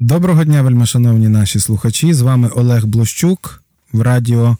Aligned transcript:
Доброго 0.00 0.44
дня, 0.44 0.62
вельмишановні 0.62 1.28
наші 1.28 1.60
слухачі. 1.60 2.14
З 2.14 2.20
вами 2.20 2.48
Олег 2.48 2.86
Блощук 2.86 3.62
в 3.92 4.00
радіо 4.00 4.56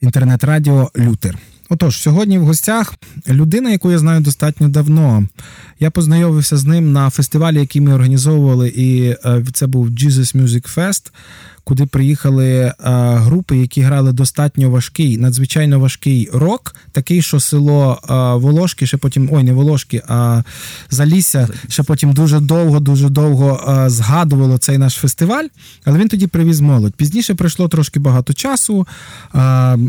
інтернет-радіо 0.00 0.90
Лютер. 0.98 1.38
Отож, 1.68 2.00
сьогодні 2.00 2.38
в 2.38 2.44
гостях 2.44 2.94
людина, 3.28 3.70
яку 3.70 3.90
я 3.90 3.98
знаю 3.98 4.20
достатньо 4.20 4.68
давно. 4.68 5.28
Я 5.80 5.90
познайомився 5.90 6.56
з 6.56 6.64
ним 6.64 6.92
на 6.92 7.10
фестивалі, 7.10 7.60
який 7.60 7.82
ми 7.82 7.94
організовували, 7.94 8.68
і 8.68 9.14
е, 9.24 9.44
це 9.52 9.66
був 9.66 9.88
Jesus 9.88 10.36
Music 10.36 10.76
Fest 10.76 11.12
куди 11.68 11.86
приїхали 11.86 12.72
а, 12.78 12.90
е, 12.90 13.16
групи, 13.16 13.56
які 13.56 13.80
грали 13.80 14.12
достатньо 14.12 14.70
важкий, 14.70 15.18
надзвичайно 15.18 15.80
важкий 15.80 16.28
рок, 16.32 16.76
такий, 16.92 17.22
що 17.22 17.40
село 17.40 18.00
а, 18.08 18.14
е, 18.14 18.38
Волошки, 18.38 18.86
ще 18.86 18.96
потім 18.96 19.28
ой, 19.32 19.42
не 19.42 19.52
Волошки, 19.52 20.02
а 20.08 20.42
Залісся, 20.90 21.48
ще 21.68 21.82
потім 21.82 22.12
дуже 22.12 22.40
довго, 22.40 22.80
дуже 22.80 23.08
довго 23.08 23.64
а, 23.66 23.86
е, 23.86 23.90
згадувало 23.90 24.58
цей 24.58 24.78
наш 24.78 24.94
фестиваль. 24.94 25.44
Але 25.84 25.98
він 25.98 26.08
тоді 26.08 26.26
привіз 26.26 26.60
молодь. 26.60 26.94
Пізніше 26.94 27.34
пройшло 27.34 27.68
трошки 27.68 28.00
багато 28.00 28.32
часу, 28.32 28.86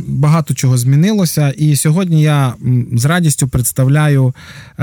багато 0.07 0.53
чого 0.53 0.77
змінилося. 0.77 1.49
І 1.49 1.75
сьогодні 1.75 2.21
я 2.21 2.53
з 2.93 3.05
радістю 3.05 3.47
представляю 3.47 4.33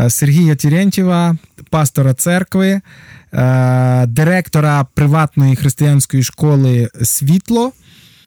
Сергія 0.09 0.55
Тірентєва, 0.55 1.37
пастора 1.71 2.15
церкви. 2.15 2.81
Е, 3.37 4.07
директора 4.07 4.87
приватної 4.95 5.57
християнської 5.57 6.23
школи 6.23 6.89
Світло. 7.03 7.73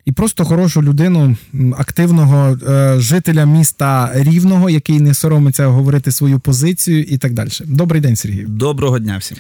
І 0.06 0.12
просто 0.12 0.46
хорошу 0.46 0.84
людину, 0.84 1.36
активного 1.78 2.58
е, 2.70 2.96
жителя 3.00 3.46
міста 3.46 4.12
Рівного, 4.14 4.70
який 4.70 5.00
не 5.00 5.14
соромиться 5.14 5.68
говорити 5.68 6.12
свою 6.12 6.40
позицію, 6.40 7.04
і 7.04 7.18
так 7.18 7.34
далі. 7.34 7.50
Добрий 7.66 8.02
день, 8.02 8.16
Сергій. 8.16 8.46
Доброго 8.48 9.00
дня 9.00 9.18
всім. 9.18 9.38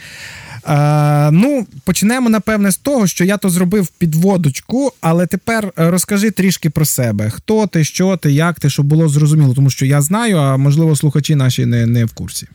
Е, 0.67 1.31
ну, 1.31 1.67
почнемо 1.83 2.29
напевне 2.29 2.71
з 2.71 2.77
того, 2.77 3.07
що 3.07 3.25
я 3.25 3.37
то 3.37 3.49
зробив 3.49 3.87
підводочку, 3.87 4.93
але 5.01 5.27
тепер 5.27 5.71
розкажи 5.75 6.31
трішки 6.31 6.69
про 6.69 6.85
себе: 6.85 7.29
хто 7.29 7.67
ти, 7.67 7.83
що 7.83 8.17
ти, 8.17 8.31
як 8.31 8.59
ти, 8.59 8.69
щоб 8.69 8.85
було 8.85 9.09
зрозуміло, 9.09 9.53
тому 9.53 9.69
що 9.69 9.85
я 9.85 10.01
знаю, 10.01 10.37
а 10.37 10.57
можливо, 10.57 10.95
слухачі 10.95 11.35
наші 11.35 11.65
не, 11.65 11.85
не 11.85 12.05
в 12.05 12.13
курсі. 12.13 12.47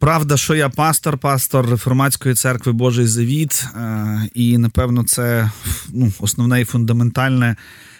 Правда, 0.00 0.36
що 0.36 0.54
я 0.54 0.68
пастор, 0.68 1.18
пастор 1.18 1.70
реформатської 1.70 2.34
церкви 2.34 2.72
Божий 2.72 3.06
Завіт, 3.06 3.64
е, 3.74 4.28
і 4.34 4.58
напевно, 4.58 5.04
це 5.04 5.50
ну, 5.92 6.12
основне 6.20 6.60
і 6.60 6.64
фундаментальне 6.64 7.56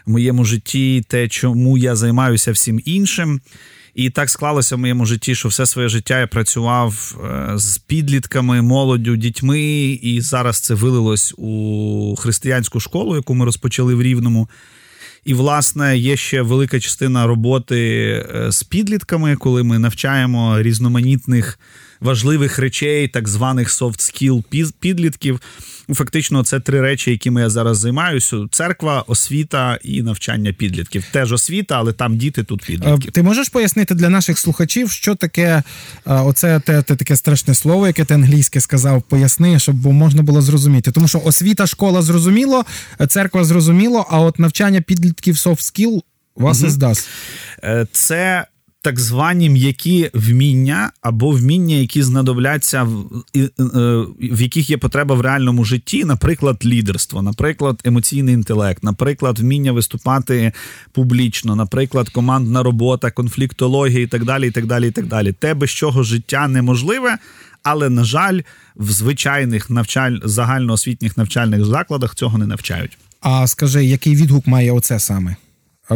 в 0.06 0.10
моєму 0.10 0.44
житті, 0.44 1.04
те, 1.08 1.28
чому 1.28 1.78
я 1.78 1.96
займаюся 1.96 2.52
всім 2.52 2.80
іншим. 2.84 3.40
І 3.94 4.10
так 4.10 4.30
склалося 4.30 4.76
в 4.76 4.78
моєму 4.78 5.06
житті, 5.06 5.34
що 5.34 5.48
все 5.48 5.66
своє 5.66 5.88
життя 5.88 6.20
я 6.20 6.26
працював 6.26 7.20
е, 7.24 7.52
з 7.58 7.78
підлітками, 7.78 8.62
молоддю, 8.62 9.16
дітьми, 9.16 9.60
і 10.02 10.20
зараз 10.20 10.60
це 10.60 10.74
вилилось 10.74 11.34
у 11.36 12.14
християнську 12.18 12.80
школу, 12.80 13.16
яку 13.16 13.34
ми 13.34 13.44
розпочали 13.44 13.94
в 13.94 14.02
Рівному. 14.02 14.48
І, 15.24 15.34
власне, 15.34 15.98
є 15.98 16.16
ще 16.16 16.42
велика 16.42 16.80
частина 16.80 17.26
роботи 17.26 17.78
е, 18.34 18.52
з 18.52 18.62
підлітками, 18.62 19.36
коли 19.36 19.62
ми 19.62 19.78
навчаємо 19.78 20.62
різноманітних 20.62 21.58
важливих 22.00 22.58
речей, 22.58 23.08
так 23.08 23.28
званих 23.28 23.68
soft 23.68 23.98
skill 23.98 24.72
підлітків. 24.80 25.40
Ну, 25.88 25.94
фактично, 25.94 26.44
це 26.44 26.60
три 26.60 26.80
речі, 26.80 27.10
якими 27.10 27.40
я 27.40 27.50
зараз 27.50 27.78
займаюся: 27.78 28.36
церква, 28.50 29.04
освіта 29.06 29.78
і 29.82 30.02
навчання 30.02 30.52
підлітків. 30.52 31.04
Теж 31.12 31.32
освіта, 31.32 31.74
але 31.78 31.92
там 31.92 32.16
діти 32.16 32.44
тут 32.44 32.64
підлітки. 32.64 33.10
Ти 33.10 33.22
можеш 33.22 33.48
пояснити 33.48 33.94
для 33.94 34.08
наших 34.08 34.38
слухачів, 34.38 34.90
що 34.90 35.14
таке 35.14 35.62
оце 36.04 36.60
те, 36.60 36.82
те 36.82 36.96
таке 36.96 37.16
страшне 37.16 37.54
слово, 37.54 37.86
яке 37.86 38.04
ти 38.04 38.14
англійське 38.14 38.60
сказав, 38.60 39.02
поясни, 39.02 39.58
щоб 39.58 39.86
можна 39.86 40.22
було 40.22 40.42
зрозуміти. 40.42 40.90
Тому 40.92 41.08
що 41.08 41.20
освіта, 41.24 41.66
школа 41.66 42.02
зрозуміло, 42.02 42.64
церква 43.08 43.44
зрозуміло, 43.44 44.06
а 44.10 44.20
от 44.20 44.38
навчання 44.38 44.80
підлітків 44.80 45.34
soft 45.34 45.60
skill 45.60 46.00
вас 46.36 46.60
угу. 46.60 46.70
здасть. 46.70 47.08
Е, 47.64 47.86
це 47.92 48.46
так 48.82 49.00
звані 49.00 49.50
м'які 49.50 50.10
вміння 50.14 50.90
або 51.00 51.30
вміння, 51.30 51.74
які 51.74 52.02
знадобляться 52.02 52.82
в, 52.82 53.24
е, 53.36 53.50
в 54.20 54.42
яких 54.42 54.70
є 54.70 54.78
потреба 54.78 55.14
в 55.14 55.20
реальному 55.20 55.64
житті, 55.64 56.04
наприклад, 56.04 56.56
лідерство, 56.64 57.22
наприклад, 57.22 57.80
емоційний 57.84 58.34
інтелект, 58.34 58.84
наприклад, 58.84 59.38
вміння 59.38 59.72
виступати 59.72 60.52
публічно, 60.92 61.56
наприклад, 61.56 62.08
командна 62.08 62.62
робота, 62.62 63.10
конфліктологія 63.10 64.00
і 64.00 64.06
так 64.06 64.24
далі. 64.24 64.48
і 64.48 64.50
так 64.50 64.66
далі, 64.66 64.88
і 64.88 64.90
так 64.90 65.06
далі. 65.06 65.32
Те, 65.32 65.54
без 65.54 65.70
чого 65.70 66.02
життя 66.02 66.48
неможливе. 66.48 67.18
Але 67.62 67.90
на 67.90 68.04
жаль, 68.04 68.40
в 68.76 68.90
звичайних 68.90 69.70
навчаль 69.70 70.16
загальноосвітніх 70.24 71.16
навчальних 71.16 71.64
закладах 71.64 72.14
цього 72.14 72.38
не 72.38 72.46
навчають. 72.46 72.98
А 73.20 73.46
скажи, 73.46 73.84
який 73.84 74.16
відгук 74.16 74.46
має 74.46 74.72
оце 74.72 74.98
саме 74.98 75.36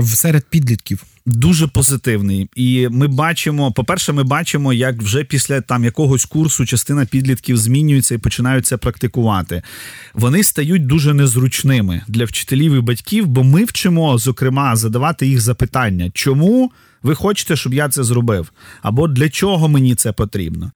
серед 0.02 0.44
підлітків? 0.50 1.04
дуже 1.26 1.66
позитивний. 1.66 2.48
І 2.54 2.88
ми 2.90 3.08
бачимо, 3.08 3.72
по-перше, 3.72 4.12
ми 4.12 4.22
бачимо, 4.22 4.72
як 4.72 5.02
вже 5.02 5.24
після 5.24 5.60
там 5.60 5.84
якогось 5.84 6.24
курсу 6.24 6.66
частина 6.66 7.06
підлітків 7.06 7.56
змінюється 7.56 8.14
і 8.14 8.18
починають 8.18 8.66
це 8.66 8.76
практикувати. 8.76 9.62
Вони 10.14 10.44
стають 10.44 10.86
дуже 10.86 11.14
незручними 11.14 12.02
для 12.08 12.24
вчителів 12.24 12.74
і 12.74 12.80
батьків, 12.80 13.26
бо 13.26 13.44
ми 13.44 13.64
вчимо, 13.64 14.18
зокрема, 14.18 14.76
задавати 14.76 15.26
їх 15.26 15.40
запитання, 15.40 16.10
чому 16.14 16.72
ви 17.02 17.14
хочете, 17.14 17.56
щоб 17.56 17.74
я 17.74 17.88
це 17.88 18.04
зробив, 18.04 18.52
або 18.82 19.08
для 19.08 19.28
чого 19.28 19.68
мені 19.68 19.94
це 19.94 20.12
потрібно. 20.12 20.72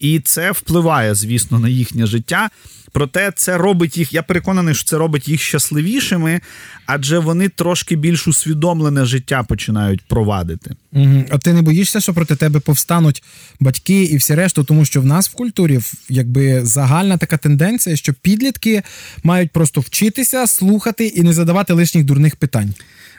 І 0.00 0.20
це 0.20 0.52
впливає, 0.52 1.14
звісно, 1.14 1.58
на 1.58 1.68
їхнє 1.68 2.06
життя. 2.06 2.50
Проте 2.92 3.32
це 3.36 3.58
робить 3.58 3.96
їх. 3.96 4.12
Я 4.12 4.22
переконаний, 4.22 4.74
що 4.74 4.84
це 4.84 4.98
робить 4.98 5.28
їх 5.28 5.40
щасливішими, 5.40 6.40
адже 6.86 7.18
вони 7.18 7.48
трошки 7.48 7.96
більш 7.96 8.28
усвідомлене 8.28 9.04
життя 9.04 9.42
починають 9.42 10.00
провадити. 10.00 10.74
Угу. 10.92 11.24
А 11.30 11.38
ти 11.38 11.52
не 11.52 11.62
боїшся, 11.62 12.00
що 12.00 12.14
проти 12.14 12.36
тебе 12.36 12.60
повстануть 12.60 13.22
батьки 13.60 14.02
і 14.02 14.16
всі 14.16 14.34
решту, 14.34 14.64
тому 14.64 14.84
що 14.84 15.00
в 15.00 15.06
нас 15.06 15.28
в 15.28 15.32
культурі 15.32 15.80
якби 16.08 16.64
загальна 16.64 17.16
така 17.16 17.36
тенденція, 17.36 17.96
що 17.96 18.14
підлітки 18.14 18.82
мають 19.24 19.50
просто 19.50 19.80
вчитися, 19.80 20.46
слухати 20.46 21.06
і 21.06 21.22
не 21.22 21.32
задавати 21.32 21.72
лишніх 21.72 22.04
дурних 22.04 22.36
питань. 22.36 22.74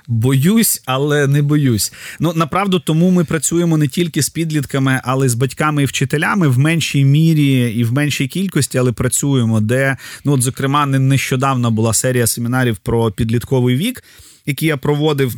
Боюсь, 0.07 0.81
але 0.85 1.27
не 1.27 1.41
боюсь. 1.41 1.93
Ну 2.19 2.33
направду 2.33 2.79
тому 2.79 3.11
ми 3.11 3.23
працюємо 3.23 3.77
не 3.77 3.87
тільки 3.87 4.21
з 4.23 4.29
підлітками, 4.29 5.01
але 5.03 5.25
й 5.25 5.29
з 5.29 5.35
батьками 5.35 5.83
і 5.83 5.85
вчителями 5.85 6.47
в 6.47 6.59
меншій 6.59 7.05
мірі 7.05 7.73
і 7.77 7.83
в 7.83 7.93
меншій 7.93 8.27
кількості, 8.27 8.77
але 8.77 8.91
працюємо. 8.91 9.61
Де 9.61 9.97
ну, 10.25 10.31
от, 10.31 10.41
зокрема, 10.41 10.85
нещодавно 10.85 11.71
була 11.71 11.93
серія 11.93 12.27
семінарів 12.27 12.77
про 12.77 13.11
підлітковий 13.11 13.75
вік, 13.75 14.03
які 14.45 14.65
я 14.65 14.77
проводив. 14.77 15.35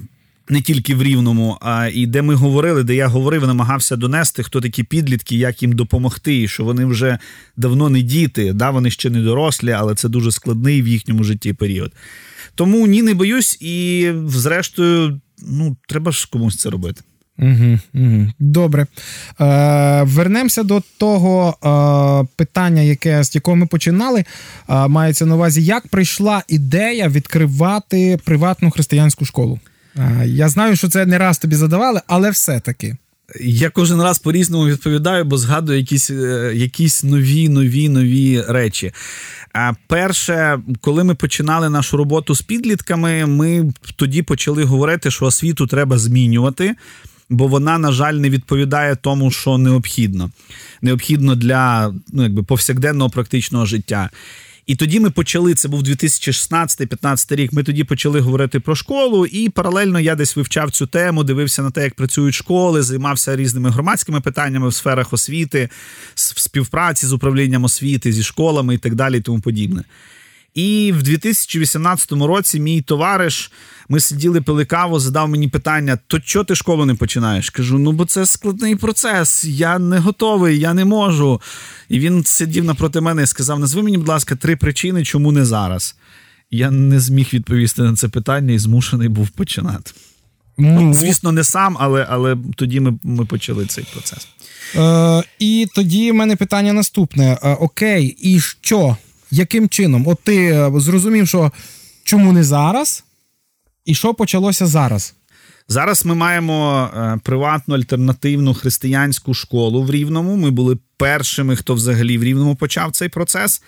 Не 0.50 0.62
тільки 0.62 0.96
в 0.96 1.04
Рівному, 1.04 1.58
а 1.62 1.90
і 1.94 2.06
де 2.06 2.22
ми 2.22 2.36
говорили, 2.36 2.84
де 2.84 2.96
я 2.96 3.08
говорив, 3.08 3.48
намагався 3.48 3.96
донести, 3.96 4.44
хто 4.44 4.62
такі 4.62 4.84
підлітки, 4.84 5.36
як 5.36 5.62
їм 5.62 5.74
допомогти, 5.74 6.42
і 6.42 6.48
що 6.48 6.64
вони 6.64 6.86
вже 6.86 7.18
давно 7.58 7.90
не 7.90 8.02
діти, 8.02 8.54
да, 8.54 8.70
вони 8.70 8.90
ще 8.92 9.10
не 9.10 9.22
дорослі, 9.22 9.72
але 9.72 9.96
це 9.96 10.10
дуже 10.10 10.32
складний 10.32 10.82
в 10.82 10.88
їхньому 10.88 11.24
житті 11.24 11.54
період. 11.54 11.92
Тому 12.56 12.88
ні, 12.88 13.02
не 13.02 13.14
боюсь, 13.14 13.58
і 13.62 14.12
зрештою, 14.28 15.22
ну 15.48 15.78
треба 15.88 16.12
ж 16.12 16.28
комусь 16.32 16.56
це 16.56 16.70
робити. 16.70 17.02
Угу, 17.40 17.80
угу. 17.94 18.28
Добре. 18.40 18.88
Е, 19.42 20.04
Вернемося 20.04 20.64
до 20.64 20.82
того 20.98 21.50
е, 21.50 22.28
питання, 22.36 22.82
яке 22.82 23.24
з 23.24 23.36
якого 23.36 23.58
ми 23.58 23.66
починали. 23.66 24.20
Е, 24.70 24.88
мається 24.88 25.26
на 25.26 25.36
увазі, 25.36 25.66
як 25.66 25.88
прийшла 25.88 26.44
ідея 26.48 27.08
відкривати 27.10 28.20
приватну 28.26 28.72
християнську 28.72 29.26
школу. 29.26 29.60
Е, 29.98 30.24
я 30.28 30.50
знаю, 30.50 30.76
що 30.76 30.90
це 30.90 31.06
не 31.06 31.18
раз 31.18 31.38
тобі 31.38 31.56
задавали, 31.56 32.02
але 32.08 32.30
все-таки. 32.30 32.98
Я 33.42 33.70
кожен 33.70 34.02
раз 34.02 34.20
по-різному 34.20 34.68
відповідаю, 34.68 35.26
бо 35.26 35.38
згадую 35.38 35.80
якісь 35.80 36.10
е, 36.10 36.52
якісь 36.56 37.04
нові, 37.04 37.50
нові, 37.50 37.90
нові 37.90 38.42
речі. 38.42 38.92
Перше, 39.88 40.60
коли 40.82 41.04
ми 41.04 41.16
починали 41.16 41.70
нашу 41.70 41.98
роботу 41.98 42.36
з 42.36 42.42
підлітками, 42.42 43.26
ми 43.26 43.74
тоді 43.96 44.22
почали 44.22 44.64
говорити, 44.64 45.12
що 45.12 45.26
освіту 45.26 45.68
треба 45.68 45.98
змінювати, 45.98 46.76
бо 47.30 47.48
вона, 47.48 47.78
на 47.78 47.92
жаль, 47.92 48.14
не 48.14 48.30
відповідає 48.30 48.96
тому, 48.96 49.32
що 49.32 49.58
необхідно. 49.58 50.32
Необхідно 50.82 51.36
для 51.36 51.94
ну, 52.14 52.24
якби 52.24 52.44
повсякденного 52.44 53.10
практичного 53.10 53.66
життя. 53.66 54.10
І 54.66 54.76
тоді 54.76 55.00
ми 55.00 55.10
почали. 55.10 55.54
Це 55.54 55.68
був 55.68 55.84
2016-15 55.84 57.36
рік. 57.36 57.54
Ми 57.54 57.64
тоді 57.64 57.84
почали 57.84 58.20
говорити 58.20 58.60
про 58.60 58.76
школу, 58.76 59.26
і 59.26 59.50
паралельно 59.50 60.00
я 60.00 60.16
десь 60.16 60.36
вивчав 60.36 60.72
цю 60.72 60.88
тему, 60.88 61.24
дивився 61.24 61.64
на 61.64 61.72
те, 61.72 61.84
як 61.84 61.96
працюють 61.96 62.36
школи, 62.36 62.82
займався 62.82 63.36
різними 63.36 63.70
громадськими 63.70 64.22
питаннями 64.22 64.68
в 64.68 64.74
сферах 64.74 65.14
освіти, 65.14 65.70
в 66.16 66.40
співпраці 66.40 67.06
з 67.06 67.14
управлінням 67.14 67.64
освіти, 67.64 68.12
зі 68.12 68.24
школами 68.24 68.76
і 68.76 68.78
так 68.78 68.96
далі, 68.96 69.18
і 69.18 69.22
тому 69.22 69.40
подібне. 69.40 69.84
І 70.54 70.94
в 70.98 71.04
2018 71.04 72.12
році 72.12 72.60
мій 72.60 72.82
товариш, 72.82 73.52
ми 73.90 74.00
сиділи 74.00 74.42
пили 74.42 74.66
каву, 74.66 75.00
задав 75.00 75.30
мені 75.30 75.48
питання: 75.48 75.98
то 76.08 76.20
чого 76.20 76.46
ти 76.46 76.56
школу 76.56 76.86
не 76.86 76.96
починаєш? 76.96 77.50
Кажу: 77.50 77.78
ну 77.78 77.92
бо 77.92 78.06
це 78.06 78.26
складний 78.26 78.76
процес, 78.76 79.46
я 79.46 79.80
не 79.80 80.00
готовий, 80.00 80.60
я 80.60 80.74
не 80.74 80.86
можу. 80.86 81.42
І 81.90 82.00
він 82.00 82.24
сидів 82.24 82.66
напроти 82.66 83.02
мене 83.02 83.24
і 83.24 83.28
сказав: 83.28 83.60
Назви 83.60 83.84
мені, 83.84 83.98
будь 83.98 84.08
ласка, 84.08 84.36
три 84.36 84.56
причини, 84.56 85.06
чому 85.06 85.32
не 85.32 85.46
зараз. 85.46 85.96
Я 86.52 86.72
не 86.72 87.00
зміг 87.00 87.30
відповісти 87.34 87.82
на 87.82 87.94
це 87.94 88.08
питання 88.08 88.54
і 88.54 88.60
змушений 88.60 89.08
був 89.08 89.30
починати. 89.30 89.92
Ну, 90.58 90.94
Звісно, 90.94 91.32
не 91.32 91.44
сам, 91.44 91.78
але 91.80 92.08
але 92.10 92.38
тоді 92.56 92.80
ми 92.80 92.94
ми 93.04 93.26
почали 93.26 93.66
цей 93.66 93.86
процес. 93.94 94.28
Е, 94.76 95.24
І 95.40 95.68
тоді 95.76 96.12
в 96.12 96.16
мене 96.16 96.36
питання 96.36 96.74
наступне: 96.74 97.38
е, 97.44 97.54
Окей, 97.54 98.18
і 98.22 98.40
що? 98.40 98.98
Яким 99.34 99.70
чином? 99.70 100.08
От 100.08 100.20
ти 100.24 100.46
е, 100.46 100.72
зрозумів, 100.76 101.28
що 101.28 101.52
чому 102.04 102.32
не 102.32 102.44
зараз? 102.44 103.04
І 103.86 103.96
що 103.96 104.14
почалося 104.14 104.66
зараз? 104.66 105.16
Зараз 105.68 106.06
ми 106.06 106.16
маємо 106.16 106.90
е, 106.96 107.20
приватну 107.24 107.76
альтернативну 107.76 108.54
християнську 108.54 109.34
школу 109.34 109.84
в 109.84 109.92
Рівному. 109.92 110.36
Ми 110.36 110.52
були 110.52 110.78
першими, 110.98 111.56
хто 111.56 111.74
взагалі 111.74 112.18
в 112.18 112.24
Рівному 112.24 112.56
почав 112.56 112.92
цей 112.92 113.10
процес. 113.10 113.62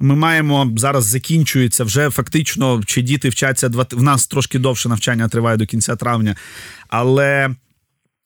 Ми 0.00 0.14
маємо 0.14 0.72
зараз 0.76 1.04
закінчується 1.04 1.84
вже 1.84 2.10
фактично, 2.10 2.82
чи 2.86 3.02
діти 3.02 3.28
вчаться 3.28 3.68
два 3.68 3.86
в 3.92 4.02
нас 4.02 4.26
трошки 4.26 4.58
довше 4.58 4.88
навчання 4.88 5.28
триває 5.28 5.56
до 5.56 5.66
кінця 5.66 5.96
травня, 5.96 6.36
але. 6.88 7.54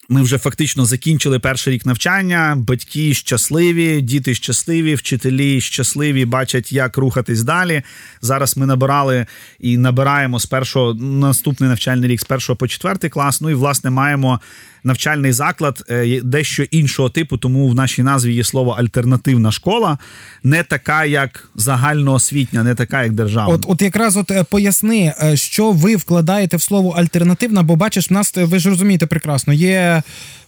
Ми 0.08 0.22
вже 0.22 0.38
фактично 0.38 0.84
закінчили 0.84 1.38
перший 1.38 1.74
рік 1.74 1.86
навчання. 1.86 2.54
Батьки 2.58 3.14
щасливі, 3.14 4.00
діти 4.00 4.34
щасливі, 4.34 4.94
вчителі 4.94 5.60
щасливі, 5.60 6.24
бачать, 6.24 6.72
як 6.72 6.96
рухатись 6.96 7.42
далі. 7.42 7.82
Зараз 8.20 8.56
ми 8.56 8.66
набирали 8.66 9.26
і 9.60 9.76
набираємо 9.76 10.40
з 10.40 10.46
першого 10.46 10.94
наступний 10.94 11.68
навчальний 11.68 12.10
рік 12.10 12.20
з 12.20 12.24
першого 12.24 12.56
по 12.56 12.68
четвертий 12.68 13.10
клас. 13.10 13.40
Ну 13.40 13.50
і 13.50 13.54
власне 13.54 13.90
маємо 13.90 14.40
навчальний 14.84 15.32
заклад 15.32 15.84
е, 15.90 16.20
дещо 16.20 16.62
іншого 16.62 17.10
типу, 17.10 17.36
тому 17.36 17.68
в 17.68 17.74
нашій 17.74 18.02
назві 18.02 18.34
є 18.34 18.44
слово 18.44 18.70
альтернативна 18.70 19.52
школа, 19.52 19.98
не 20.42 20.62
така, 20.62 21.04
як 21.04 21.48
загальноосвітня, 21.54 22.62
не 22.62 22.74
така, 22.74 23.02
як 23.02 23.12
державна. 23.12 23.54
От, 23.54 23.64
от 23.68 23.82
якраз 23.82 24.16
от 24.16 24.30
е, 24.30 24.44
поясни, 24.44 25.14
е, 25.22 25.36
що 25.36 25.72
ви 25.72 25.96
вкладаєте 25.96 26.56
в 26.56 26.62
слово 26.62 26.90
альтернативна, 26.90 27.62
бо 27.62 27.76
бачиш, 27.76 28.10
в 28.10 28.12
нас 28.12 28.32
ви 28.36 28.58
ж 28.58 28.68
розумієте 28.70 29.06
прекрасно, 29.06 29.52
є. 29.52 30.02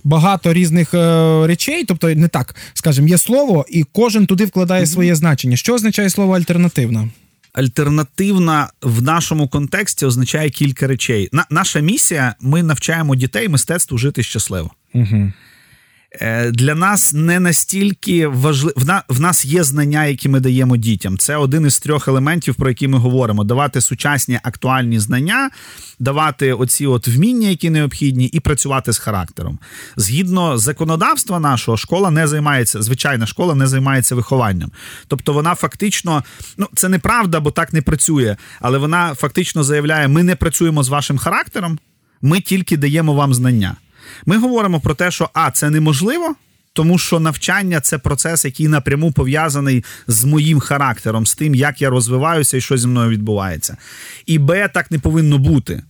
Багато 0.04 0.52
різних 0.52 0.94
е, 0.94 1.46
речей, 1.46 1.84
тобто 1.84 2.08
не 2.08 2.28
так, 2.28 2.54
скажімо, 2.74 3.08
є 3.08 3.18
слово, 3.18 3.66
і 3.68 3.84
кожен 3.92 4.26
туди 4.26 4.44
вкладає 4.44 4.86
своє 4.86 5.14
значення. 5.14 5.56
Що 5.56 5.74
означає 5.74 6.10
слово 6.10 6.36
альтернативна? 6.36 7.08
Альтернативна 7.56 8.68
в 8.82 9.02
нашому 9.02 9.48
контексті 9.48 10.06
означає 10.06 10.50
кілька 10.50 10.86
речей. 10.86 11.28
На, 11.32 11.46
Наша 11.50 11.80
місія: 11.80 12.34
ми 12.40 12.62
навчаємо 12.62 13.14
дітей 13.14 13.48
мистецтву 13.48 13.98
жити 13.98 14.22
щасливо. 14.22 14.70
Угу. 14.94 15.32
Е, 16.20 16.50
для 16.50 16.74
нас 16.74 17.12
не 17.12 17.40
настільки 17.40 18.26
важливо. 18.26 18.80
В 19.08 19.20
нас 19.20 19.44
є 19.44 19.64
знання, 19.64 20.04
які 20.04 20.28
ми 20.28 20.40
даємо 20.40 20.76
дітям. 20.76 21.18
Це 21.18 21.36
один 21.36 21.66
із 21.66 21.78
трьох 21.78 22.08
елементів, 22.08 22.54
про 22.54 22.68
які 22.68 22.88
ми 22.88 22.98
говоримо: 22.98 23.44
давати 23.44 23.80
сучасні 23.80 24.40
актуальні 24.42 24.98
знання, 24.98 25.50
давати 25.98 26.52
оці 26.52 26.86
от 26.86 27.08
вміння, 27.08 27.48
які 27.48 27.70
необхідні, 27.70 28.26
і 28.26 28.40
працювати 28.40 28.92
з 28.92 28.98
характером. 28.98 29.58
Згідно 29.96 30.58
законодавства 30.58 31.40
нашого, 31.40 31.76
школа 31.76 32.10
не 32.10 32.26
займається, 32.26 32.82
звичайна 32.82 33.26
школа 33.26 33.54
не 33.54 33.66
займається 33.66 34.14
вихованням. 34.14 34.70
Тобто 35.08 35.32
вона 35.32 35.54
фактично, 35.54 36.24
ну 36.56 36.66
це 36.74 36.88
неправда, 36.88 37.40
бо 37.40 37.50
так 37.50 37.72
не 37.72 37.82
працює, 37.82 38.36
але 38.60 38.78
вона 38.78 39.14
фактично 39.14 39.64
заявляє: 39.64 40.08
ми 40.08 40.22
не 40.22 40.36
працюємо 40.36 40.82
з 40.82 40.88
вашим 40.88 41.18
характером, 41.18 41.78
ми 42.22 42.40
тільки 42.40 42.76
даємо 42.76 43.14
вам 43.14 43.34
знання. 43.34 43.76
Ми 44.26 44.38
говоримо 44.38 44.80
про 44.80 44.94
те, 44.94 45.10
що 45.10 45.30
а 45.32 45.50
це 45.50 45.70
неможливо. 45.70 46.34
Тому 46.72 46.98
що 46.98 47.20
навчання 47.20 47.80
це 47.80 47.98
процес, 47.98 48.44
який 48.44 48.68
напряму 48.68 49.12
пов'язаний 49.12 49.84
з 50.06 50.24
моїм 50.24 50.60
характером, 50.60 51.26
з 51.26 51.34
тим, 51.34 51.54
як 51.54 51.82
я 51.82 51.90
розвиваюся 51.90 52.56
і 52.56 52.60
що 52.60 52.76
зі 52.76 52.88
мною 52.88 53.10
відбувається. 53.10 53.76
І 54.26 54.38
Б, 54.38 54.68
так 54.68 54.90
не 54.90 54.98
повинно 54.98 55.38
бути. 55.38 55.82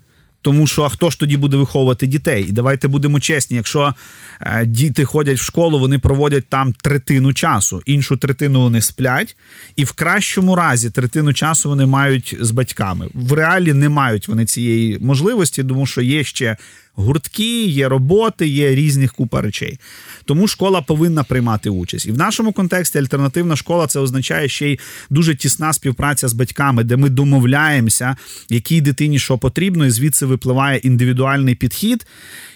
Тому 0.47 0.67
що 0.67 0.83
а 0.83 0.89
хто 0.89 1.11
ж 1.11 1.19
тоді 1.19 1.37
буде 1.37 1.57
виховувати 1.57 2.07
дітей? 2.07 2.47
І 2.49 2.53
давайте 2.53 2.89
будемо 2.89 3.21
чесні, 3.21 3.57
якщо 3.57 3.95
е, 4.41 4.67
діти 4.67 5.05
ходять 5.05 5.39
в 5.39 5.43
школу, 5.43 5.79
вони 5.79 5.99
проводять 5.99 6.45
там 6.49 6.73
третину 6.73 7.33
часу, 7.33 7.83
іншу 7.87 8.17
третину 8.17 8.61
вони 8.61 8.81
сплять, 8.81 9.37
і 9.77 9.85
в 9.85 9.93
кращому 9.93 10.57
разі 10.57 10.91
третину 10.91 11.33
часу 11.33 11.69
вони 11.69 11.87
мають 11.87 12.37
з 12.41 12.51
батьками. 12.51 13.09
В 13.15 13.33
реалі 13.33 13.73
не 13.73 13.89
мають 13.89 14.29
вони 14.29 14.47
цієї 14.47 14.99
можливості, 14.99 15.65
тому 15.65 15.87
що 15.87 16.03
є 16.03 16.25
ще 16.25 16.57
гуртки, 16.97 17.65
є 17.65 17.89
роботи, 17.89 18.49
є 18.49 18.75
різних 18.75 19.13
купа 19.13 19.41
речей. 19.41 19.79
Тому 20.25 20.49
школа 20.49 20.83
повинна 20.83 21.25
приймати 21.25 21.71
участь. 21.71 22.07
І 22.07 22.13
в 22.13 22.19
нашому 22.19 22.53
контексті 22.53 22.99
альтернативна 22.99 23.57
школа 23.57 23.87
це 23.87 24.01
означає 24.01 24.49
ще 24.49 24.69
й 24.69 24.79
дуже 25.11 25.35
тісна 25.35 25.73
співпраця 25.73 26.29
з 26.29 26.33
батьками, 26.33 26.85
де 26.85 26.97
ми 26.97 27.09
домовляємося, 27.09 28.17
якій 28.51 28.81
дитині 28.81 29.19
що 29.19 29.39
потрібно, 29.39 29.87
і 29.87 29.91
звідси 29.91 30.27
випливає 30.27 30.79
індивідуальний 30.79 31.55
підхід, 31.55 32.07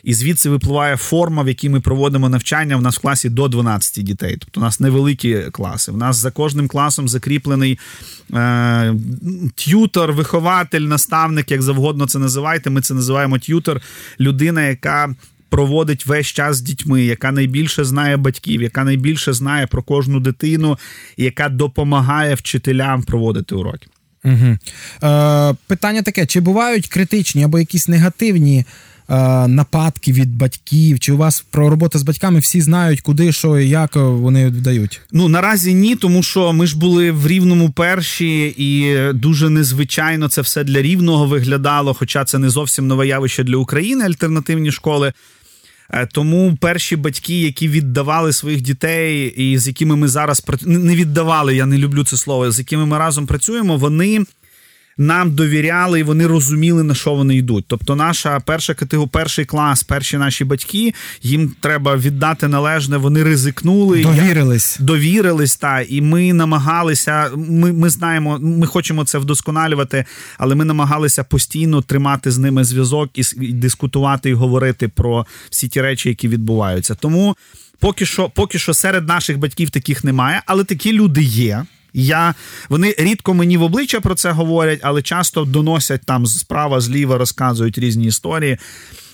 і 0.05 0.15
звідси 0.15 0.51
випливає 0.51 0.97
форма, 0.97 1.43
в 1.43 1.49
якій 1.49 1.69
ми 1.69 1.81
проводимо 1.81 2.29
навчання. 2.29 2.77
В 2.77 2.83
нас 2.83 2.97
в 2.97 3.01
класі 3.01 3.29
до 3.29 3.49
12 3.49 4.05
дітей. 4.05 4.37
Тобто 4.41 4.61
у 4.61 4.65
нас 4.65 4.81
невеликі 4.81 5.39
класи. 5.53 5.93
У 5.93 5.97
нас 5.97 6.17
за 6.17 6.31
кожним 6.31 6.69
класом 6.69 7.09
закріплений 7.09 7.79
е, 8.35 8.95
т'ютор, 9.55 10.13
вихователь, 10.13 10.81
наставник, 10.81 11.51
як 11.51 11.63
завгодно 11.63 12.07
це 12.07 12.19
називайте. 12.19 12.71
Ми 12.71 12.81
це 12.81 12.95
називаємо 12.95 13.39
т'ютор 13.39 13.81
людина, 14.31 14.63
яка 14.63 15.15
проводить 15.49 16.07
весь 16.07 16.27
час 16.27 16.57
з 16.57 16.61
дітьми, 16.61 17.03
яка 17.03 17.33
найбільше 17.33 17.85
знає 17.85 18.17
батьків, 18.17 18.63
яка 18.63 18.85
найбільше 18.85 19.33
знає 19.33 19.67
про 19.67 19.83
кожну 19.83 20.21
дитину, 20.21 20.79
яка 21.17 21.49
допомагає 21.49 22.35
вчителям 22.35 23.03
проводити 23.03 23.55
уроки. 23.55 23.87
Угу. 24.25 24.59
Е, 25.03 25.55
Питання 25.67 26.03
таке: 26.03 26.27
чи 26.27 26.41
бувають 26.41 26.89
критичні 26.89 27.45
або 27.45 27.59
якісь 27.59 27.89
негативні? 27.89 28.65
Е, 29.11 29.49
нападки 29.49 30.13
від 30.13 30.37
батьків, 30.37 31.01
чи 31.01 31.13
у 31.13 31.17
вас 31.17 31.45
про 31.51 31.71
роботу 31.71 31.99
з 31.99 32.03
батьками 32.03 32.39
всі 32.39 32.61
знають, 32.61 33.01
куди 33.01 33.33
що 33.33 33.59
і 33.59 33.69
як 33.69 33.97
вони 33.97 34.49
вдають? 34.49 35.01
Ну 35.13 35.29
наразі 35.29 35.75
ні, 35.75 35.97
тому 35.97 36.23
що 36.23 36.53
ми 36.53 36.67
ж 36.67 36.79
були 36.79 37.11
в 37.11 37.27
рівному 37.27 37.71
перші, 37.71 38.55
і 38.59 38.97
дуже 39.13 39.51
незвичайно 39.51 40.29
це 40.29 40.41
все 40.41 40.65
для 40.65 40.83
рівного 40.83 41.27
виглядало. 41.27 41.95
Хоча 41.95 42.25
це 42.25 42.39
не 42.39 42.51
зовсім 42.51 42.87
нове 42.87 43.07
явище 43.07 43.45
для 43.45 43.57
України, 43.57 44.05
альтернативні 44.05 44.73
школи. 44.73 45.13
Е, 45.93 46.09
тому 46.13 46.59
перші 46.61 46.97
батьки, 46.97 47.41
які 47.41 47.69
віддавали 47.69 48.33
своїх 48.33 48.61
дітей, 48.61 49.35
і 49.37 49.59
з 49.59 49.67
якими 49.67 49.97
ми 49.97 50.09
зараз 50.09 50.45
не 50.67 50.97
віддавали, 50.97 51.57
я 51.57 51.67
не 51.67 51.79
люблю 51.79 52.05
це 52.05 52.17
слово, 52.17 52.51
з 52.51 52.59
якими 52.59 52.87
ми 52.87 52.99
разом 52.99 53.27
працюємо, 53.27 53.77
вони 53.77 54.25
нам 54.99 55.35
довіряли 55.35 56.01
і 56.01 56.03
вони 56.03 56.27
розуміли, 56.27 56.83
на 56.83 56.95
що 56.95 57.15
вони 57.15 57.37
йдуть. 57.37 57.65
Тобто, 57.69 57.97
наша 57.97 58.41
перша 58.41 58.75
категорія, 58.75 59.11
перший 59.13 59.45
клас, 59.45 59.83
перші 59.83 60.19
наші 60.19 60.45
батьки, 60.45 60.95
їм 61.23 61.55
треба 61.61 61.97
віддати 61.97 62.49
належне. 62.49 62.97
Вони 62.97 63.23
ризикнули, 63.23 64.03
довірились, 64.03 64.77
довірились 64.81 65.57
та 65.57 65.81
і 65.81 66.01
ми 66.01 66.33
намагалися. 66.33 67.31
Ми 67.37 67.73
ми 67.73 67.91
знаємо, 67.91 68.39
ми 68.39 68.67
хочемо 68.67 69.05
це 69.05 69.19
вдосконалювати, 69.19 70.05
але 70.39 70.55
ми 70.55 70.65
намагалися 70.65 71.25
постійно 71.25 71.83
тримати 71.83 72.31
з 72.31 72.39
ними 72.39 72.65
зв'язок 72.65 73.11
і, 73.15 73.23
і 73.41 73.53
дискутувати 73.53 74.31
і 74.31 74.35
говорити 74.35 74.89
про 74.89 75.27
всі 75.51 75.69
ті 75.69 75.81
речі, 75.81 76.09
які 76.09 76.29
відбуваються. 76.29 76.95
Тому 76.95 77.37
поки 77.79 78.07
що, 78.07 78.31
поки 78.35 78.59
що 78.59 78.75
серед 78.75 79.09
наших 79.09 79.39
батьків 79.39 79.71
таких 79.71 80.05
немає, 80.05 80.43
але 80.47 80.65
такі 80.65 80.93
люди 80.93 81.23
є. 81.23 81.65
Я 81.95 82.35
Вони 82.69 82.95
рідко 82.99 83.35
мені 83.35 83.57
в 83.57 83.63
обличчя 83.63 84.01
про 84.01 84.15
це 84.15 84.31
говорять, 84.31 84.81
але 84.83 85.03
часто 85.03 85.45
доносять 85.45 86.03
там 86.05 86.27
справа, 86.27 86.81
зліва, 86.81 87.19
розказують 87.19 87.79
різні 87.79 88.07
історії 88.07 88.59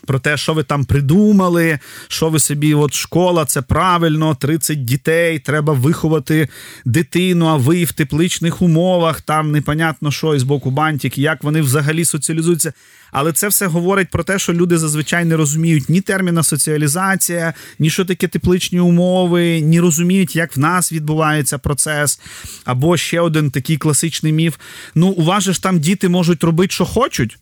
про 0.06 0.18
те, 0.18 0.36
що 0.36 0.54
ви 0.54 0.62
там 0.62 0.84
придумали, 0.84 1.78
що 2.08 2.28
ви 2.28 2.38
собі, 2.38 2.74
от 2.74 2.94
школа, 2.94 3.44
це 3.44 3.62
правильно, 3.62 4.34
30 4.34 4.84
дітей, 4.84 5.38
треба 5.38 5.72
виховати 5.72 6.48
дитину, 6.84 7.46
а 7.46 7.56
ви 7.56 7.84
в 7.84 7.92
тепличних 7.92 8.62
умовах, 8.62 9.20
там 9.20 9.52
непонятно 9.52 10.10
що 10.10 10.34
із 10.34 10.42
боку 10.42 10.70
бантик, 10.70 11.18
як 11.18 11.44
вони 11.44 11.60
взагалі 11.60 12.04
соціалізуються. 12.04 12.72
Але 13.12 13.32
це 13.32 13.48
все 13.48 13.66
говорить 13.66 14.08
про 14.08 14.24
те, 14.24 14.38
що 14.38 14.52
люди 14.52 14.78
зазвичай 14.78 15.24
не 15.24 15.36
розуміють 15.36 15.88
ні 15.88 16.00
терміна 16.00 16.42
соціалізація, 16.42 17.54
ні 17.78 17.90
що 17.90 18.04
таке 18.04 18.28
тепличні 18.28 18.80
умови, 18.80 19.60
ні 19.60 19.80
розуміють, 19.80 20.36
як 20.36 20.56
в 20.56 20.60
нас 20.60 20.92
відбувається 20.92 21.58
процес. 21.58 22.20
Або 22.64 22.96
ще 22.96 23.20
один 23.20 23.50
такий 23.50 23.76
класичний 23.76 24.32
міф: 24.32 24.56
ну, 24.94 25.08
у 25.08 25.24
вас 25.24 25.44
же 25.44 25.52
ж 25.52 25.62
там 25.62 25.80
діти 25.80 26.08
можуть 26.08 26.44
робити, 26.44 26.74
що 26.74 26.84
хочуть. 26.84 27.38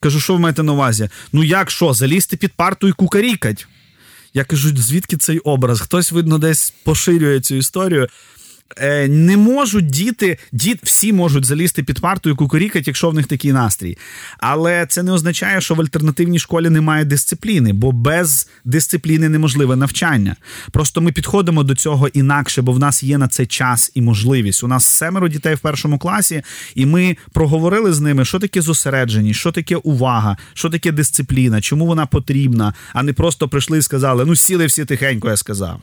Кажу, 0.00 0.20
що 0.20 0.32
ви 0.32 0.38
маєте 0.38 0.62
на 0.62 0.72
увазі? 0.72 1.08
Ну 1.32 1.44
як 1.44 1.70
що? 1.70 1.94
Залізти 1.94 2.36
під 2.36 2.52
парту 2.52 2.88
і 2.88 2.92
кукарікать? 2.92 3.66
Я 4.34 4.44
кажу, 4.44 4.76
звідки 4.76 5.16
цей 5.16 5.38
образ? 5.38 5.80
Хтось, 5.80 6.12
видно, 6.12 6.38
десь 6.38 6.74
поширює 6.84 7.40
цю 7.40 7.54
історію. 7.54 8.08
Е, 8.76 9.08
не 9.08 9.36
можуть 9.36 9.86
діти, 9.86 10.38
діт, 10.52 10.78
всі 10.82 11.12
можуть 11.12 11.44
залізти 11.44 11.82
під 11.82 12.00
парту 12.00 12.30
і 12.30 12.34
кукурікати, 12.34 12.84
якщо 12.86 13.10
в 13.10 13.14
них 13.14 13.26
такий 13.26 13.52
настрій. 13.52 13.98
Але 14.38 14.86
це 14.86 15.02
не 15.02 15.12
означає, 15.12 15.60
що 15.60 15.74
в 15.74 15.80
альтернативній 15.80 16.38
школі 16.38 16.70
немає 16.70 17.04
дисципліни, 17.04 17.72
бо 17.72 17.92
без 17.92 18.48
дисципліни 18.64 19.28
неможливе 19.28 19.76
навчання. 19.76 20.36
Просто 20.70 21.00
ми 21.00 21.12
підходимо 21.12 21.62
до 21.62 21.74
цього 21.74 22.08
інакше, 22.08 22.62
бо 22.62 22.72
в 22.72 22.78
нас 22.78 23.02
є 23.02 23.18
на 23.18 23.28
це 23.28 23.46
час 23.46 23.92
і 23.94 24.02
можливість. 24.02 24.64
У 24.64 24.68
нас 24.68 24.84
семеро 24.84 25.28
дітей 25.28 25.54
в 25.54 25.58
першому 25.58 25.98
класі, 25.98 26.42
і 26.74 26.86
ми 26.86 27.16
проговорили 27.32 27.92
з 27.92 28.00
ними, 28.00 28.24
що 28.24 28.38
таке 28.38 28.60
зосередженість, 28.60 29.40
що 29.40 29.52
таке 29.52 29.76
увага, 29.76 30.36
що 30.54 30.70
таке 30.70 30.92
дисципліна, 30.92 31.60
чому 31.60 31.86
вона 31.86 32.06
потрібна, 32.06 32.74
а 32.92 33.02
не 33.02 33.12
просто 33.12 33.48
прийшли 33.48 33.78
і 33.78 33.82
сказали: 33.82 34.24
ну 34.24 34.36
сіли 34.36 34.66
всі 34.66 34.84
тихенько, 34.84 35.28
я 35.28 35.36
сказав. 35.36 35.82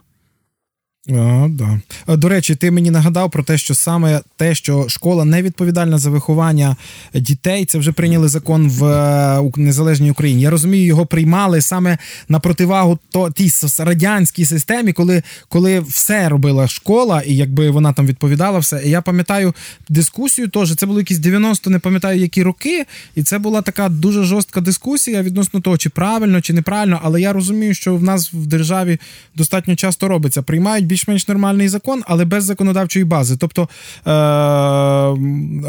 А, 1.09 1.47
да. 1.49 1.79
До 2.07 2.29
речі, 2.29 2.55
ти 2.55 2.71
мені 2.71 2.91
нагадав 2.91 3.31
про 3.31 3.43
те, 3.43 3.57
що 3.57 3.75
саме 3.75 4.21
те, 4.37 4.55
що 4.55 4.89
школа 4.89 5.25
не 5.25 5.41
відповідальна 5.41 5.97
за 5.97 6.09
виховання 6.09 6.75
дітей, 7.13 7.65
це 7.65 7.77
вже 7.77 7.91
прийняли 7.91 8.27
закон 8.27 8.69
в 8.69 8.85
е, 8.85 9.51
незалежній 9.55 10.11
Україні. 10.11 10.41
Я 10.41 10.49
розумію, 10.49 10.85
його 10.85 11.05
приймали 11.05 11.61
саме 11.61 11.97
на 12.29 12.39
противагу 12.39 12.99
то 13.09 13.31
тій 13.31 13.51
радянській 13.79 14.45
системі, 14.45 14.93
коли 14.93 15.23
коли 15.49 15.79
все 15.79 16.29
робила 16.29 16.67
школа, 16.67 17.21
і 17.21 17.35
якби 17.35 17.69
вона 17.69 17.93
там 17.93 18.07
відповідала 18.07 18.59
все. 18.59 18.81
І 18.85 18.89
я 18.89 19.01
пам'ятаю 19.01 19.53
дискусію, 19.89 20.47
теж 20.47 20.75
це 20.75 20.85
було 20.85 20.99
якісь 20.99 21.19
90, 21.19 21.69
не 21.69 21.79
пам'ятаю 21.79 22.19
які 22.19 22.43
роки, 22.43 22.85
і 23.15 23.23
це 23.23 23.39
була 23.39 23.61
така 23.61 23.89
дуже 23.89 24.23
жорстка 24.23 24.61
дискусія 24.61 25.21
відносно 25.21 25.59
того, 25.59 25.77
чи 25.77 25.89
правильно, 25.89 26.41
чи 26.41 26.53
неправильно. 26.53 26.99
Але 27.03 27.21
я 27.21 27.33
розумію, 27.33 27.73
що 27.73 27.95
в 27.95 28.03
нас 28.03 28.33
в 28.33 28.45
державі 28.45 28.99
достатньо 29.35 29.75
часто 29.75 30.07
робиться. 30.07 30.41
Приймають 30.41 30.85
більш-менш 30.99 31.27
нормальний 31.27 31.69
закон, 31.69 32.03
але 32.07 32.25
без 32.25 32.43
законодавчої 32.43 33.05
бази. 33.05 33.37
Тобто 33.39 33.61
е- 33.61 33.69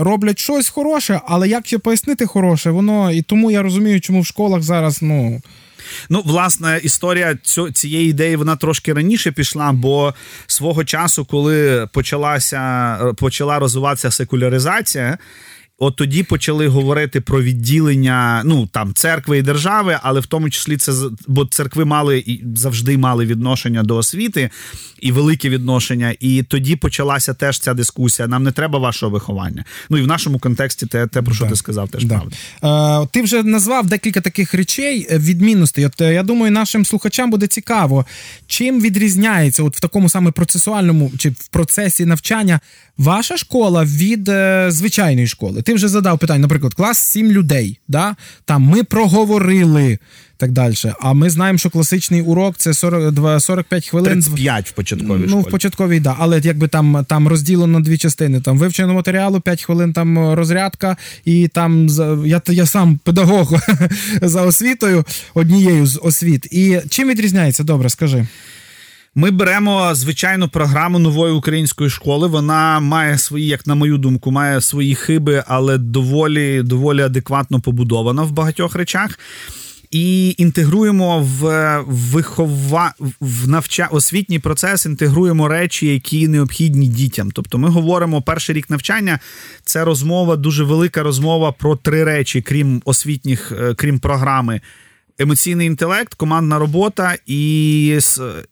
роблять 0.03 0.39
щось 0.39 0.69
хороше, 0.69 1.21
але 1.27 1.49
як 1.49 1.67
ще 1.67 1.79
пояснити 1.79 2.27
хороше, 2.27 2.71
воно 2.71 3.13
і 3.13 3.23
тому 3.23 3.51
я 3.51 3.63
розумію, 3.63 4.01
чому 4.01 4.21
в 4.21 4.27
школах 4.27 4.63
зараз 4.63 5.03
ну. 5.03 5.43
Ну, 6.09 6.23
власне, 6.25 6.81
історія 6.83 7.39
цієї 7.75 8.11
ідеї 8.11 8.37
вона 8.37 8.57
трошки 8.57 8.93
раніше 8.93 9.33
пішла, 9.33 9.73
бо 9.73 10.15
свого 10.47 10.85
часу, 10.85 11.25
коли 11.25 11.89
почалася 11.93 12.99
почала 13.17 13.59
розвиватися 13.59 14.11
секуляризація, 14.11 15.19
От 15.83 15.97
тоді 15.97 16.23
почали 16.23 16.69
говорити 16.69 17.21
про 17.21 17.43
відділення 17.43 18.43
ну 18.45 18.67
там 18.67 18.95
церкви 18.95 19.39
і 19.39 19.43
держави, 19.43 19.99
але 20.03 20.21
в 20.21 20.27
тому 20.27 20.51
числі 20.51 20.77
це 20.77 20.93
бо 21.29 21.47
церкви 21.47 21.85
мали 21.85 22.19
і 22.19 22.43
завжди 22.57 22.99
мали 22.99 23.27
відношення 23.27 23.83
до 23.83 23.97
освіти 23.97 24.51
і 25.01 25.13
велике 25.13 25.49
відношення. 25.49 26.15
І 26.21 26.43
тоді 26.43 26.77
почалася 26.77 27.35
теж 27.35 27.59
ця 27.59 27.75
дискусія. 27.75 28.29
Нам 28.29 28.43
не 28.43 28.53
треба 28.53 28.79
вашого 28.79 29.13
виховання. 29.13 29.65
Ну 29.91 29.99
і 29.99 30.03
в 30.03 30.07
нашому 30.07 30.39
контексті 30.39 30.87
те, 30.87 31.07
те 31.07 31.23
про 31.23 31.35
що 31.35 31.45
да. 31.45 31.51
ти 31.51 31.57
сказав, 31.57 31.89
теж 31.89 32.05
да. 32.05 32.19
правда. 32.19 33.05
Е, 33.05 33.09
Ти 33.13 33.23
вже 33.23 33.43
назвав 33.43 33.87
декілька 33.87 34.21
таких 34.21 34.55
речей 34.55 35.07
е, 35.11 35.19
відмінностей. 35.19 35.87
От 35.87 36.01
е, 36.01 36.15
я 36.15 36.23
думаю, 36.23 36.53
нашим 36.53 36.85
слухачам 36.85 37.31
буде 37.31 37.47
цікаво, 37.47 38.07
чим 38.47 38.81
відрізняється, 38.81 39.63
от 39.63 39.77
в 39.77 39.81
такому 39.81 40.09
саме 40.09 40.31
процесуальному 40.31 41.13
чи 41.19 41.31
в 41.31 41.49
процесі 41.49 42.05
навчання 42.05 42.61
ваша 43.01 43.37
школа 43.37 43.85
від 43.85 44.29
е, 44.29 44.67
звичайної 44.71 45.27
школи. 45.27 45.63
Ти 45.71 45.75
вже 45.75 45.89
задав 45.89 46.19
питання, 46.19 46.41
наприклад, 46.41 46.75
клас 46.75 46.99
сім 46.99 47.33
людей. 47.33 47.79
Да? 47.89 48.17
Там 48.45 48.63
ми 48.63 48.85
проговорили 48.85 49.99
так 50.37 50.53
далі. 50.53 50.75
А 51.01 51.13
ми 51.13 51.31
знаємо, 51.31 51.59
що 51.59 51.71
класичний 51.71 52.23
урок 52.23 52.57
це 52.57 52.75
40, 52.75 53.41
45 53.41 53.89
хвилин. 53.89 54.13
35 54.13 54.69
в 54.69 54.73
початковій 54.73 55.25
Ну, 55.29 55.41
в 55.41 55.51
початковій, 55.51 56.01
да. 56.01 56.17
Але 56.19 56.41
якби 56.45 56.69
там 56.69 57.07
там 57.09 57.29
розділено 57.29 57.79
на 57.79 57.85
дві 57.85 57.99
частини. 57.99 58.41
Там 58.41 58.59
вивчено 58.59 58.95
матеріалу, 58.95 59.41
5 59.41 59.63
хвилин 59.63 59.93
там 59.93 60.33
розрядка, 60.35 60.97
і 61.25 61.49
там 61.49 61.89
я 62.27 62.43
я 62.49 62.67
сам 62.67 62.99
педагог 63.05 63.55
за 64.23 64.43
освітою, 64.43 65.05
однією 65.35 65.87
з 65.87 66.01
освіт. 66.03 66.47
І 66.51 66.81
чим 66.89 67.09
відрізняється? 67.09 67.65
Добре, 67.65 67.89
скажи. 67.89 68.27
Ми 69.15 69.31
беремо 69.31 69.95
звичайну 69.95 70.49
програму 70.49 70.99
нової 70.99 71.33
української 71.33 71.91
школи. 71.91 72.29
Вона 72.29 72.81
має 72.81 73.19
свої, 73.19 73.47
як 73.47 73.67
на 73.67 73.75
мою 73.75 73.99
думку, 73.99 74.31
має 74.31 74.61
свої 74.61 74.95
хиби, 74.95 75.45
але 75.47 75.79
доволі 75.79 76.63
доволі 76.63 77.03
адекватно 77.03 77.61
побудована 77.61 78.23
в 78.23 78.31
багатьох 78.31 78.75
речах. 78.75 79.19
І 79.91 80.35
інтегруємо 80.39 81.21
в 81.21 81.79
вихова 81.87 82.95
в 83.21 83.49
навча 83.49 83.89
освітній 83.91 84.39
процес, 84.39 84.87
інтегруємо 84.87 85.49
речі, 85.49 85.87
які 85.87 86.29
необхідні 86.29 86.87
дітям. 86.87 87.31
Тобто, 87.31 87.59
ми 87.59 87.69
говоримо 87.69 88.23
перший 88.23 88.55
рік 88.55 88.71
навчання. 88.71 89.19
Це 89.65 89.85
розмова, 89.85 90.37
дуже 90.37 90.65
велика 90.65 91.03
розмова 91.03 91.53
про 91.53 91.77
три 91.77 92.05
речі, 92.05 92.43
крім 92.43 92.83
освітніх, 92.85 93.53
е, 93.53 93.75
крім 93.75 93.99
програми 93.99 94.61
емоційний 95.21 95.67
інтелект, 95.67 96.15
командна 96.15 96.59
робота 96.59 97.17
і 97.27 97.99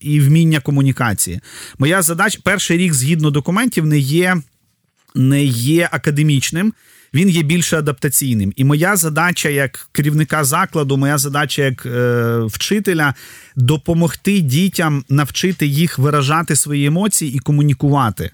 і 0.01 0.21
вміння 0.21 0.61
комунікації. 0.61 1.41
Моя 1.79 2.03
задача 2.03 2.39
перший 2.45 2.79
рік 2.79 2.95
згідно 2.95 3.31
документів 3.31 3.87
не 3.87 3.99
є, 3.99 4.37
не 5.15 5.45
є 5.45 5.89
академічним. 5.93 6.73
Він 7.15 7.29
є 7.29 7.43
більше 7.43 7.79
адаптаційним. 7.79 8.53
І 8.57 8.65
моя 8.65 8.97
задача 8.97 9.49
як 9.49 9.89
керівника 9.93 10.45
закладу, 10.45 10.97
моя 10.97 11.19
задача 11.19 11.63
як 11.63 11.87
е, 11.87 12.39
вчителя 12.47 13.15
допомогти 13.57 14.41
дітям 14.41 15.05
навчити 15.09 15.67
їх 15.67 15.99
виражати 15.99 16.57
свої 16.57 16.87
емоції 16.87 17.35
і 17.35 17.39
комунікувати 17.39 18.31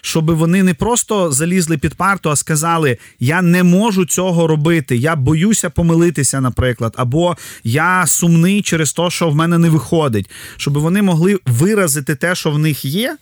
щоб 0.00 0.30
вони 0.30 0.62
не 0.62 0.74
просто 0.74 1.32
залізли 1.32 1.78
під 1.78 1.94
парту, 1.94 2.30
а 2.30 2.36
сказали: 2.36 2.98
Я 3.20 3.42
не 3.42 3.62
можу 3.62 4.06
цього 4.06 4.46
робити, 4.46 4.96
я 4.96 5.16
боюся 5.16 5.70
помилитися, 5.70 6.40
наприклад, 6.40 6.94
або 6.96 7.36
я 7.64 8.06
сумний 8.06 8.62
через 8.62 8.92
те, 8.92 9.10
що 9.10 9.28
в 9.28 9.34
мене 9.34 9.58
не 9.58 9.70
виходить, 9.70 10.30
щоб 10.56 10.78
вони 10.78 11.02
могли 11.02 11.38
виразити 11.46 12.14
те, 12.14 12.34
що 12.34 12.50
в 12.50 12.58
них 12.58 12.84
є. 12.84 13.16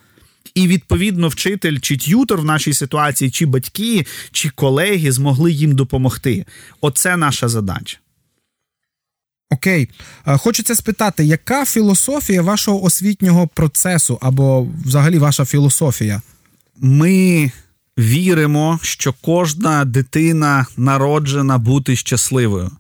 І 0.55 0.69
відповідно 0.69 1.29
вчитель 1.29 1.79
чи 1.79 1.97
т'ютор 1.97 2.41
в 2.41 2.45
нашій 2.45 2.73
ситуації, 2.73 3.31
чи 3.31 3.47
батьки, 3.47 4.07
чи 4.33 4.49
колеги 4.49 5.13
змогли 5.13 5.53
їм 5.53 5.73
допомогти. 5.73 6.45
Оце 6.81 7.17
наша 7.17 7.49
задача. 7.49 7.99
Окей, 9.53 9.89
хочеться 10.25 10.75
спитати, 10.75 11.25
яка 11.25 11.65
філософія 11.65 12.43
вашого 12.43 12.85
освітнього 12.85 13.47
процесу 13.47 14.19
або 14.21 14.69
взагалі 14.85 15.19
ваша 15.19 15.45
філософія? 15.45 16.23
Ми 16.81 17.51
віримо, 17.99 18.79
що 18.83 19.15
кожна 19.21 19.85
дитина 19.85 20.67
народжена 20.77 21.59
бути 21.59 21.97
щасливою. 21.97 22.71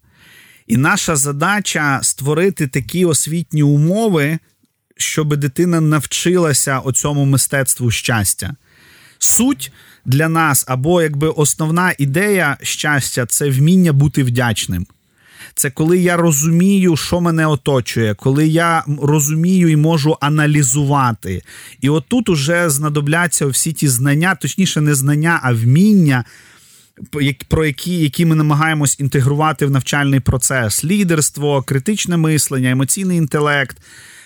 І 0.66 0.76
наша 0.76 1.16
задача 1.16 2.00
створити 2.02 2.66
такі 2.66 3.04
освітні 3.04 3.62
умови, 3.62 4.38
щоб 4.96 5.36
дитина 5.36 5.80
навчилася 5.80 6.78
оцьому 6.78 7.24
мистецтву 7.24 7.90
щастя. 7.90 8.54
Суть 9.18 9.72
для 10.04 10.28
нас 10.28 10.64
або 10.68 11.02
якби 11.02 11.28
основна 11.28 11.94
ідея 11.98 12.56
щастя 12.62 13.26
це 13.26 13.50
вміння 13.50 13.92
бути 13.92 14.22
вдячним. 14.22 14.86
Це 15.54 15.70
коли 15.70 15.98
я 15.98 16.16
розумію, 16.16 16.96
що 16.96 17.20
мене 17.20 17.46
оточує, 17.46 18.14
коли 18.14 18.48
я 18.48 18.84
розумію 19.02 19.68
і 19.68 19.76
можу 19.76 20.16
аналізувати. 20.20 21.42
І 21.80 21.88
отут 21.88 22.28
уже 22.28 22.70
знадобляться 22.70 23.46
всі 23.46 23.72
ті 23.72 23.88
знання, 23.88 24.34
точніше, 24.34 24.80
не 24.80 24.94
знання, 24.94 25.40
а 25.42 25.52
вміння. 25.52 26.24
Про 27.48 27.64
які 27.64 27.98
які 27.98 28.26
ми 28.26 28.34
намагаємось 28.34 29.00
інтегрувати 29.00 29.66
в 29.66 29.70
навчальний 29.70 30.20
процес: 30.20 30.84
лідерство, 30.84 31.62
критичне 31.62 32.16
мислення, 32.16 32.70
емоційний 32.70 33.18
інтелект, 33.18 33.76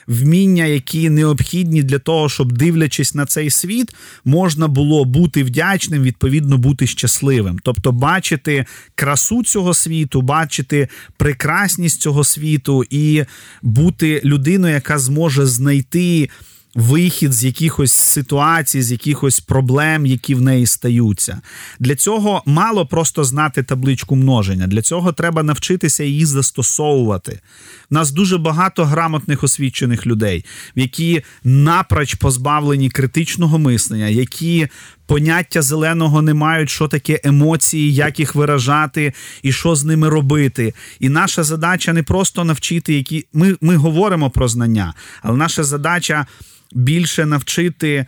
вміння, 0.06 0.64
які 0.64 1.10
необхідні 1.10 1.82
для 1.82 1.98
того, 1.98 2.28
щоб 2.28 2.52
дивлячись 2.52 3.14
на 3.14 3.26
цей 3.26 3.50
світ, 3.50 3.94
можна 4.24 4.68
було 4.68 5.04
бути 5.04 5.44
вдячним, 5.44 6.02
відповідно 6.02 6.58
бути 6.58 6.86
щасливим. 6.86 7.58
Тобто, 7.62 7.92
бачити 7.92 8.64
красу 8.94 9.42
цього 9.42 9.74
світу, 9.74 10.22
бачити 10.22 10.88
прекрасність 11.16 12.00
цього 12.00 12.24
світу 12.24 12.84
і 12.90 13.24
бути 13.62 14.20
людиною, 14.24 14.74
яка 14.74 14.98
зможе 14.98 15.46
знайти 15.46 16.28
вихід 16.76 17.32
з 17.32 17.44
якихось 17.44 17.92
ситуацій, 17.92 18.82
з 18.82 18.92
якихось 18.92 19.40
проблем, 19.40 20.06
які 20.06 20.34
в 20.34 20.40
неї 20.40 20.66
стаються. 20.66 21.40
Для 21.80 21.94
цього 21.94 22.42
мало 22.46 22.86
просто 22.86 23.24
знати 23.24 23.62
табличку 23.62 24.16
множення. 24.16 24.66
Для 24.66 24.82
цього 24.82 25.12
треба 25.12 25.42
навчитися 25.42 26.04
її 26.04 26.26
застосовувати. 26.26 27.40
У 27.90 27.94
нас 27.94 28.10
дуже 28.10 28.38
багато 28.38 28.84
грамотних 28.84 29.44
освічених 29.44 30.06
людей, 30.06 30.44
які 30.74 31.22
напроч 31.44 32.14
позбавлені 32.14 32.90
критичного 32.90 33.58
мислення, 33.58 34.06
які 34.06 34.68
поняття 35.06 35.62
зеленого 35.62 36.22
не 36.22 36.34
мають, 36.34 36.70
що 36.70 36.88
таке 36.88 37.20
емоції, 37.24 37.94
як 37.94 38.18
їх 38.18 38.34
виражати 38.34 39.12
і 39.42 39.52
що 39.52 39.76
з 39.76 39.84
ними 39.84 40.08
робити. 40.08 40.74
І 41.00 41.08
наша 41.08 41.44
задача 41.44 41.92
не 41.92 42.02
просто 42.02 42.44
навчити, 42.44 42.94
які 42.94 43.26
ми, 43.32 43.56
ми 43.60 43.76
говоримо 43.76 44.30
про 44.30 44.48
знання, 44.48 44.94
але 45.22 45.36
наша 45.36 45.64
задача 45.64 46.26
більше 46.72 47.26
навчити 47.26 48.06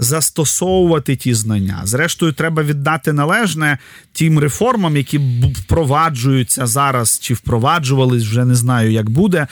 застосовувати 0.00 1.16
ті 1.16 1.34
знання. 1.34 1.80
Зрештою, 1.84 2.32
треба 2.32 2.62
віддати 2.62 3.12
належне 3.12 3.78
тим 4.12 4.38
реформам, 4.38 4.96
які 4.96 5.20
впроваджуються 5.56 6.66
зараз 6.66 7.18
чи 7.18 7.34
впроваджувались, 7.34 8.22
вже 8.22 8.44
не 8.44 8.54
знаю, 8.54 8.92
як 8.92 9.10
буде 9.10 9.46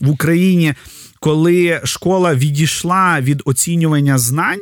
в 0.00 0.08
Україні, 0.08 0.74
коли 1.20 1.80
школа 1.84 2.34
відійшла 2.34 3.20
від 3.20 3.42
оцінювання 3.44 4.18
знань 4.18 4.60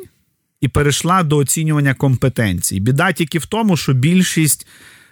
і 0.60 0.68
перейшла 0.68 1.22
до 1.22 1.36
оцінювання 1.36 1.94
компетенцій. 1.94 2.80
Біда 2.80 3.12
тільки 3.12 3.38
в 3.38 3.46
тому, 3.46 3.76
що 3.76 3.92
більшість. 3.92 4.66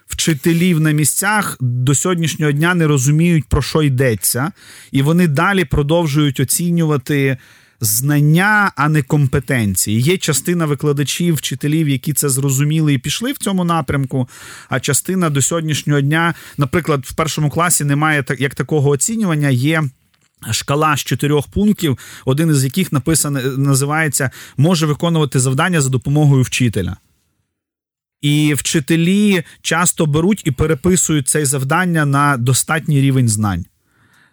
Вчителів 0.07 0.81
на 0.81 0.91
місцях 0.91 1.57
до 1.61 1.95
сьогоднішнього 1.95 2.53
дня 2.53 2.75
не 2.75 2.87
розуміють, 2.87 3.45
про 3.45 3.63
що 3.63 3.83
йдеться, 3.83 4.53
і 4.93 5.03
вони 5.03 5.29
далі 5.29 5.65
продовжують 5.65 6.41
оцінювати 6.41 7.37
знання, 7.81 8.73
а 8.77 8.89
не 8.89 9.03
компетенції. 9.03 10.01
Є 10.01 10.19
частина 10.19 10.67
викладачів, 10.67 11.35
вчителів, 11.35 11.89
які 11.89 12.13
це 12.13 12.29
зрозуміли 12.29 12.95
і 12.95 12.99
пішли 12.99 13.33
в 13.33 13.39
цьому 13.39 13.65
напрямку. 13.65 14.29
А 14.69 14.81
частина 14.81 15.31
до 15.31 15.43
сьогоднішнього 15.43 16.01
дня, 16.01 16.35
наприклад, 16.59 17.05
в 17.05 17.15
першому 17.15 17.51
класі 17.51 17.85
немає 17.85 18.25
як 18.39 18.55
такого 18.55 18.91
оцінювання. 18.91 19.49
Є 19.49 19.83
Шкала 20.53 20.97
з 20.97 21.01
чотирьох 21.01 21.49
пунктів, 21.49 21.99
один 22.25 22.51
із 22.51 22.65
яких 22.65 22.93
написано, 22.93 23.41
називається 23.43 24.31
може 24.57 24.87
виконувати 24.87 25.41
завдання 25.41 25.81
за 25.81 25.89
допомогою 25.89 26.43
вчителя. 26.43 26.97
І 28.21 28.55
вчителі 28.55 29.43
часто 29.63 30.07
беруть 30.07 30.43
і 30.45 30.51
переписують 30.51 31.29
це 31.29 31.47
завдання 31.47 32.07
на 32.07 32.37
достатній 32.37 33.01
рівень 33.01 33.29
знань. 33.29 33.65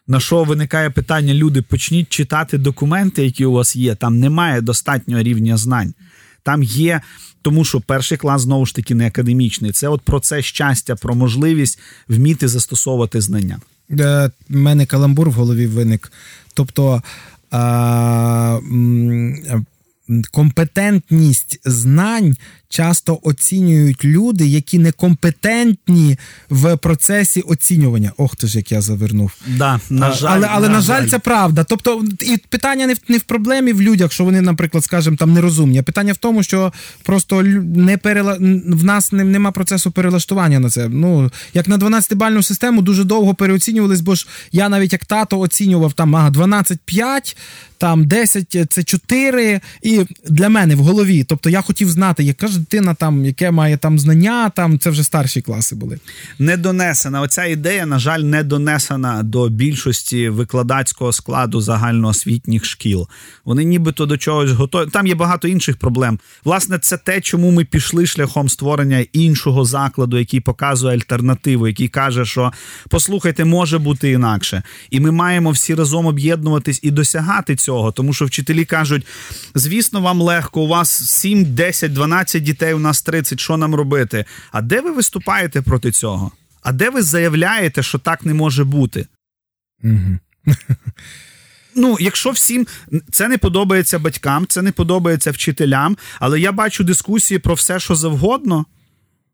На 0.08 0.20
що 0.20 0.44
виникає 0.44 0.90
питання: 0.90 1.34
люди, 1.34 1.62
почніть 1.62 2.10
читати 2.10 2.58
документи, 2.58 3.26
які 3.26 3.46
у 3.46 3.52
вас 3.52 3.76
є. 3.76 3.96
Там 3.96 4.20
немає 4.20 4.62
достатнього 4.62 5.24
рівня 5.24 5.58
знань. 5.58 5.94
Там 6.44 6.64
є, 6.64 7.02
тому 7.42 7.66
що 7.66 7.82
перший 7.82 8.18
клас 8.18 8.42
знову 8.42 8.66
ж 8.66 8.76
таки 8.76 8.96
не 8.96 9.08
академічний. 9.08 9.72
Це 9.72 9.88
от 9.88 10.02
про 10.02 10.20
це 10.20 10.42
щастя, 10.42 10.96
про 10.96 11.16
можливість 11.16 11.80
вміти 12.08 12.48
застосовувати 12.48 13.22
знання. 13.22 13.60
У 13.90 13.96
е, 14.00 14.32
мене 14.50 14.86
каламбур 14.86 15.30
в 15.30 15.34
голові 15.34 15.68
виник. 15.68 16.12
Тобто. 16.54 17.02
А, 17.52 18.60
компетентність 20.32 21.60
знань 21.66 22.38
часто 22.70 23.20
оцінюють 23.24 24.06
люди, 24.06 24.48
які 24.48 24.80
некомпетентні 24.80 26.18
в 26.50 26.78
процесі 26.78 27.42
оцінювання. 27.42 28.12
Ох 28.18 28.36
ти 28.36 28.48
ж, 28.48 28.58
як 28.58 28.72
я 28.72 28.82
завернув. 28.82 29.32
Да, 29.48 29.80
на 29.90 30.12
жаль, 30.12 30.30
Але, 30.32 30.48
але 30.52 30.68
на, 30.68 30.74
на 30.74 30.82
жаль, 30.82 31.08
це 31.08 31.20
правда. 31.20 31.64
Тобто, 31.64 32.04
і 32.22 32.38
питання 32.50 32.88
не 32.88 32.94
в 32.94 32.98
не 33.08 33.18
в 33.18 33.22
проблемі 33.24 33.74
в 33.74 33.82
людях, 33.82 34.12
що 34.12 34.24
вони, 34.24 34.42
наприклад, 34.42 34.84
скажімо, 34.84 35.18
там 35.18 35.34
нерозумні. 35.34 35.80
а 35.80 35.84
Питання 35.84 36.14
в 36.14 36.18
тому, 36.18 36.44
що 36.44 36.74
просто 37.04 37.44
не 37.44 37.98
перела... 37.98 38.34
в 38.68 38.84
нас 38.84 39.12
не, 39.12 39.24
нема 39.24 39.52
процесу 39.52 39.92
перелаштування 39.92 40.60
на 40.60 40.70
це. 40.70 40.90
Ну, 40.90 41.32
як 41.54 41.68
на 41.68 41.78
12-бальну 41.78 42.44
систему 42.44 42.82
дуже 42.82 43.04
довго 43.04 43.34
переоцінювались, 43.34 44.02
бо 44.02 44.16
ж 44.16 44.28
я 44.52 44.70
навіть 44.70 44.94
як 44.94 45.06
тато 45.06 45.40
оцінював 45.40 45.94
там 45.94 46.16
ага, 46.16 46.30
12-5, 46.30 47.36
там 47.78 48.08
10 48.08 48.66
це 48.70 48.84
4, 48.84 49.62
і 49.82 50.06
для 50.30 50.50
мене 50.50 50.76
в 50.76 50.80
голові. 50.80 51.24
Тобто 51.24 51.50
я 51.50 51.62
хотів 51.62 51.90
знати, 51.90 52.24
яка 52.24 52.48
ж 52.48 52.57
дитина 52.58 52.94
там, 52.94 53.26
яке 53.26 53.52
має 53.52 53.78
там 53.78 54.00
знання, 54.00 54.50
там 54.50 54.80
це 54.80 54.90
вже 54.90 55.04
старші 55.04 55.42
класи 55.42 55.76
були. 55.76 56.00
Не 56.40 56.58
донесена. 56.58 57.22
Оця 57.22 57.46
ідея, 57.46 57.86
на 57.86 58.00
жаль, 58.00 58.20
не 58.20 58.44
донесена 58.44 59.24
до 59.24 59.50
більшості 59.50 60.30
викладацького 60.30 61.14
складу 61.14 61.62
загальноосвітніх 61.62 62.66
шкіл. 62.66 63.08
Вони 63.46 63.64
нібито 63.64 64.06
до 64.06 64.18
чогось 64.18 64.52
готові. 64.52 64.90
Там 64.90 65.08
є 65.08 65.16
багато 65.16 65.48
інших 65.48 65.78
проблем. 65.78 66.20
Власне, 66.44 66.80
це 66.80 66.98
те, 66.98 67.22
чому 67.22 67.52
ми 67.52 67.66
пішли 67.66 68.06
шляхом 68.06 68.50
створення 68.50 69.06
іншого 69.14 69.66
закладу, 69.66 70.18
який 70.20 70.40
показує 70.40 70.94
альтернативу, 70.96 71.68
який 71.68 71.88
каже, 71.88 72.26
що 72.26 72.52
послухайте, 72.90 73.46
може 73.46 73.80
бути 73.80 74.12
інакше. 74.12 74.64
І 74.90 75.00
ми 75.00 75.12
маємо 75.12 75.52
всі 75.52 75.76
разом 75.76 76.06
об'єднуватись 76.06 76.80
і 76.84 76.92
досягати 76.92 77.56
цього, 77.56 77.92
тому 77.92 78.14
що 78.14 78.26
вчителі 78.26 78.66
кажуть: 78.66 79.06
звісно, 79.56 80.02
вам 80.02 80.22
легко, 80.22 80.62
у 80.62 80.68
вас 80.68 80.90
7, 81.10 81.46
10, 81.46 81.94
12 81.94 82.44
дітей, 82.48 82.74
у 82.74 82.80
нас 82.80 83.02
30, 83.02 83.40
що 83.40 83.58
нам 83.58 83.76
робити? 83.76 84.26
А 84.52 84.62
де 84.62 84.82
ви 84.82 84.92
виступаєте 84.92 85.62
проти 85.62 85.92
цього? 85.92 86.32
А 86.62 86.72
де 86.72 86.90
ви 86.90 87.02
заявляєте, 87.02 87.84
що 87.84 88.00
так 88.00 88.26
не 88.26 88.34
може 88.34 88.64
бути? 88.64 89.08
Угу. 89.84 90.18
Ну, 91.76 91.98
якщо 92.00 92.32
всім 92.32 92.68
це 93.12 93.28
не 93.28 93.38
подобається 93.38 94.00
батькам, 94.00 94.48
це 94.48 94.62
не 94.62 94.72
подобається 94.72 95.32
вчителям, 95.32 95.98
але 96.20 96.40
я 96.40 96.52
бачу 96.52 96.84
дискусії 96.84 97.40
про 97.40 97.54
все, 97.54 97.80
що 97.80 97.96
завгодно, 97.96 98.66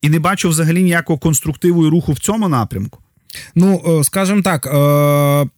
і 0.02 0.10
не 0.10 0.20
бачу 0.20 0.50
взагалі 0.50 0.84
ніякого 0.84 1.20
конструктиву 1.20 1.88
і 1.88 1.90
руху 1.90 2.14
в 2.14 2.20
цьому 2.20 2.50
напрямку. 2.50 3.03
Ну, 3.56 4.00
е, 4.00 4.04
скажімо 4.04 4.42
так, 4.42 4.66
е, 4.68 5.50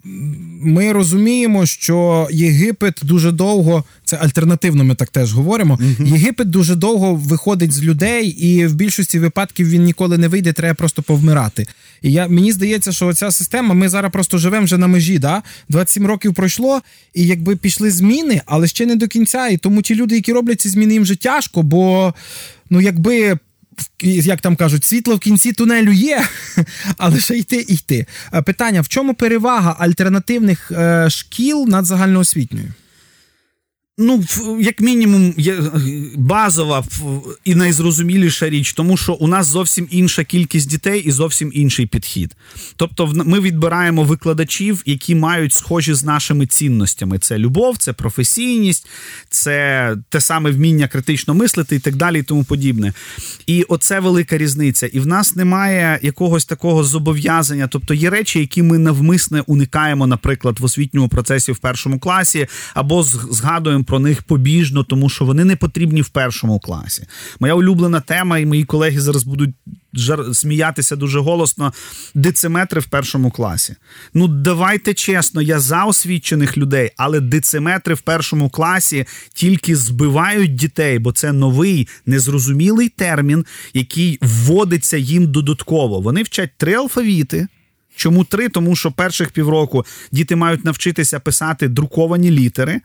ми 0.62 0.92
розуміємо, 0.92 1.66
що 1.66 2.28
Єгипет 2.32 3.00
дуже 3.04 3.32
довго, 3.32 3.84
це 4.06 4.18
альтернативно, 4.18 4.84
ми 4.84 4.96
так 4.96 5.10
теж 5.10 5.34
говоримо. 5.34 5.80
Єгипет 6.00 6.50
дуже 6.50 6.76
довго 6.76 7.16
виходить 7.16 7.72
з 7.72 7.84
людей, 7.84 8.28
і 8.28 8.66
в 8.66 8.74
більшості 8.76 9.20
випадків 9.20 9.70
він 9.70 9.84
ніколи 9.84 10.18
не 10.18 10.28
вийде, 10.28 10.54
треба 10.54 10.74
просто 10.74 11.02
повмирати. 11.02 11.68
І 12.02 12.12
я 12.12 12.28
мені 12.28 12.52
здається, 12.52 12.92
що 12.92 13.14
ця 13.14 13.32
система, 13.32 13.74
ми 13.74 13.90
зараз 13.90 14.12
просто 14.12 14.38
живемо 14.38 14.66
вже 14.66 14.78
на 14.78 14.88
межі. 14.88 15.20
Да? 15.20 15.44
27 15.70 16.08
років 16.08 16.34
пройшло, 16.34 16.82
і 17.14 17.26
якби 17.26 17.56
пішли 17.56 17.92
зміни, 17.92 18.42
але 18.46 18.68
ще 18.68 18.86
не 18.86 18.96
до 18.96 19.08
кінця. 19.08 19.48
І 19.48 19.58
тому 19.58 19.82
ті 19.82 19.96
люди, 19.96 20.16
які 20.16 20.34
роблять 20.34 20.62
ці 20.62 20.70
зміни, 20.70 20.94
їм 20.94 21.04
вже 21.04 21.16
тяжко, 21.16 21.62
бо 21.62 22.14
ну 22.70 22.82
якби 22.82 23.38
як 24.02 24.42
там 24.42 24.56
кажуть, 24.56 24.84
світло 24.84 25.16
в 25.16 25.20
кінці 25.20 25.54
тунелю 25.54 25.92
є, 25.92 26.28
але 26.98 27.20
ще 27.20 27.38
йти 27.38 27.66
і 27.70 27.74
йти. 27.74 28.06
Е, 28.34 28.42
питання: 28.42 28.82
в 28.82 28.88
чому 28.88 29.14
перевага 29.14 29.76
альтернативних 29.80 30.72
е, 30.72 31.10
шкіл 31.10 31.66
над 31.68 31.86
загальноосвітньою? 31.86 32.74
Ну, 33.98 34.24
як 34.60 34.82
мінімум, 34.82 35.34
є 35.38 35.56
базова 36.16 36.84
і 37.44 37.56
найзрозуміліша 37.56 38.50
річ, 38.50 38.74
тому 38.74 38.98
що 38.98 39.14
у 39.14 39.28
нас 39.28 39.48
зовсім 39.48 39.88
інша 39.90 40.24
кількість 40.24 40.70
дітей 40.70 41.02
і 41.02 41.12
зовсім 41.12 41.52
інший 41.54 41.86
підхід. 41.86 42.36
Тобто, 42.76 43.08
ми 43.26 43.40
відбираємо 43.40 44.04
викладачів, 44.04 44.84
які 44.86 45.16
мають 45.16 45.54
схожі 45.54 45.94
з 45.94 46.04
нашими 46.04 46.48
цінностями: 46.48 47.20
це 47.20 47.38
любов, 47.38 47.78
це 47.78 47.94
професійність, 47.94 48.88
це 49.30 49.96
те 50.10 50.22
саме 50.22 50.52
вміння 50.52 50.88
критично 50.88 51.34
мислити 51.34 51.76
і 51.76 51.80
так 51.80 51.96
далі, 51.96 52.20
і 52.20 52.24
тому 52.24 52.44
подібне. 52.44 52.94
І 53.48 53.64
оце 53.64 54.00
велика 54.00 54.38
різниця. 54.38 54.88
І 54.88 55.00
в 55.00 55.08
нас 55.08 55.36
немає 55.36 56.00
якогось 56.02 56.46
такого 56.46 56.84
зобов'язання. 56.84 57.68
Тобто 57.68 57.94
є 57.94 58.10
речі, 58.10 58.40
які 58.40 58.64
ми 58.64 58.78
навмисне 58.78 59.42
уникаємо, 59.42 60.08
наприклад, 60.08 60.60
в 60.60 60.64
освітньому 60.64 61.10
процесі 61.10 61.52
в 61.52 61.58
першому 61.58 62.00
класі, 62.00 62.48
або 62.74 63.04
згадуємо 63.04 63.85
про 63.86 64.00
них 64.00 64.24
побіжно, 64.24 64.84
тому 64.84 65.10
що 65.10 65.26
вони 65.26 65.46
не 65.46 65.56
потрібні 65.56 66.02
в 66.02 66.10
першому 66.10 66.60
класі. 66.60 67.04
Моя 67.40 67.54
улюблена 67.54 68.00
тема, 68.00 68.38
і 68.38 68.46
мої 68.46 68.64
колеги 68.64 69.02
зараз 69.02 69.24
будуть 69.24 69.56
жар... 69.94 70.26
сміятися 70.34 70.96
дуже 70.96 71.20
голосно. 71.20 71.74
Дециметри 72.14 72.82
в 72.82 72.86
першому 72.86 73.32
класі. 73.32 73.76
Ну, 74.14 74.28
давайте 74.28 74.94
чесно, 74.94 75.42
я 75.42 75.60
за 75.60 75.84
освічених 75.84 76.58
людей, 76.58 76.92
але 76.98 77.20
дециметри 77.20 77.94
в 77.94 78.02
першому 78.02 78.50
класі 78.50 79.06
тільки 79.34 79.76
збивають 79.76 80.56
дітей, 80.56 81.00
бо 81.00 81.12
це 81.12 81.32
новий 81.32 81.88
незрозумілий 82.06 82.90
термін, 82.90 83.46
який 83.74 84.20
вводиться 84.22 84.98
їм 84.98 85.32
додатково. 85.32 86.02
Вони 86.02 86.24
вчать 86.24 86.52
три 86.58 86.74
алфавіти. 86.74 87.48
Чому 87.96 88.24
три? 88.24 88.50
Тому 88.50 88.76
що 88.76 88.92
перших 88.92 89.32
півроку 89.32 89.86
діти 90.12 90.36
мають 90.36 90.66
навчитися 90.66 91.20
писати 91.20 91.68
друковані 91.68 92.32
літери 92.32 92.82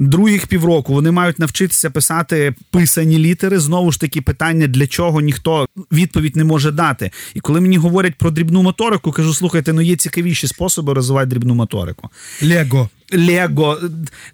других 0.00 0.46
півроку 0.46 0.92
вони 0.92 1.10
мають 1.10 1.38
навчитися 1.38 1.90
писати 1.90 2.54
писані 2.70 3.18
літери. 3.18 3.58
Знову 3.58 3.92
ж 3.92 4.00
таки, 4.00 4.22
питання 4.22 4.66
для 4.66 4.86
чого 4.86 5.20
ніхто 5.20 5.66
відповідь 5.92 6.36
не 6.36 6.44
може 6.44 6.70
дати. 6.70 7.10
І 7.34 7.40
коли 7.40 7.60
мені 7.60 7.76
говорять 7.76 8.14
про 8.14 8.30
дрібну 8.30 8.62
моторику, 8.62 9.12
кажу: 9.12 9.34
слухайте, 9.34 9.72
ну 9.72 9.80
є 9.80 9.96
цікавіші 9.96 10.46
способи 10.46 10.94
розвивати 10.94 11.26
дрібну 11.26 11.54
моторику. 11.54 12.08
Лего. 12.42 12.88
Лего, 13.12 13.78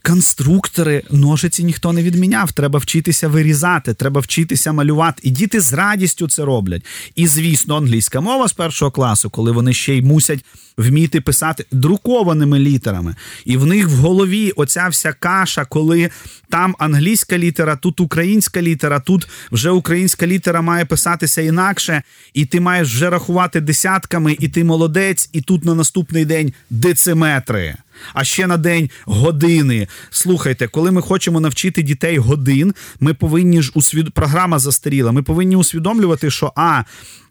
конструктори, 0.02 1.02
ножиці 1.10 1.64
ніхто 1.64 1.92
не 1.92 2.02
відміняв. 2.02 2.52
Треба 2.52 2.78
вчитися 2.78 3.28
вирізати, 3.28 3.94
треба 3.94 4.20
вчитися 4.20 4.72
малювати. 4.72 5.20
І 5.22 5.30
діти 5.30 5.60
з 5.60 5.72
радістю 5.72 6.28
це 6.28 6.44
роблять. 6.44 6.84
І, 7.14 7.26
звісно, 7.26 7.76
англійська 7.76 8.20
мова 8.20 8.48
з 8.48 8.52
першого 8.52 8.90
класу, 8.90 9.30
коли 9.30 9.52
вони 9.52 9.72
ще 9.72 9.94
й 9.94 10.02
мусять 10.02 10.44
вміти 10.76 11.20
писати 11.20 11.64
друкованими 11.72 12.58
літерами. 12.58 13.14
І 13.44 13.56
в 13.56 13.66
них 13.66 13.88
в 13.88 13.94
голові 13.94 14.50
оця 14.50 14.88
вся 14.88 15.12
каша, 15.12 15.64
коли 15.64 16.10
там 16.48 16.76
англійська 16.78 17.38
літера, 17.38 17.76
тут 17.76 18.00
українська 18.00 18.62
літера, 18.62 19.00
тут 19.00 19.28
вже 19.52 19.70
українська 19.70 20.26
літера 20.26 20.62
має 20.62 20.84
писатися 20.84 21.42
інакше, 21.42 22.02
і 22.34 22.44
ти 22.44 22.60
маєш 22.60 22.88
вже 22.88 23.10
рахувати 23.10 23.60
десятками, 23.60 24.36
і 24.40 24.48
ти 24.48 24.64
молодець, 24.64 25.30
і 25.32 25.40
тут 25.40 25.64
на 25.64 25.74
наступний 25.74 26.24
день 26.24 26.52
дециметри. 26.70 27.76
А 28.14 28.24
ще 28.24 28.46
на 28.46 28.56
день 28.56 28.90
години. 29.04 29.88
Слухайте, 30.10 30.68
коли 30.68 30.90
ми 30.90 31.02
хочемо 31.02 31.40
навчити 31.40 31.82
дітей 31.82 32.18
годин, 32.18 32.74
ми 33.00 33.14
повинні 33.14 33.62
ж 33.62 33.72
усвід... 33.74 34.14
програма 34.14 34.58
застаріла. 34.58 35.12
Ми 35.12 35.22
повинні 35.22 35.56
усвідомлювати, 35.56 36.30
що 36.30 36.52
а 36.56 36.82